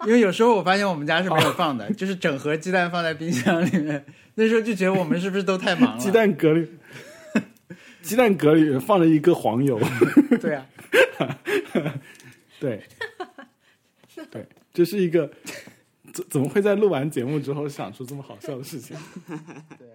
[0.06, 4.04] 因为有时候我发现我们家是没有放的， 就是整盒鸡蛋放在冰箱里面。
[4.36, 5.98] 那时候就觉得我们是不是都太忙了？
[6.00, 6.68] 鸡蛋格里，
[8.02, 9.80] 鸡蛋格里放了一个黄油。
[10.40, 10.66] 对啊，
[12.58, 12.82] 对，
[14.30, 15.30] 对，这是一个
[16.12, 18.96] 怎怎么会在录完节目之后想出这么好笑的事情？
[19.78, 19.94] 对啊。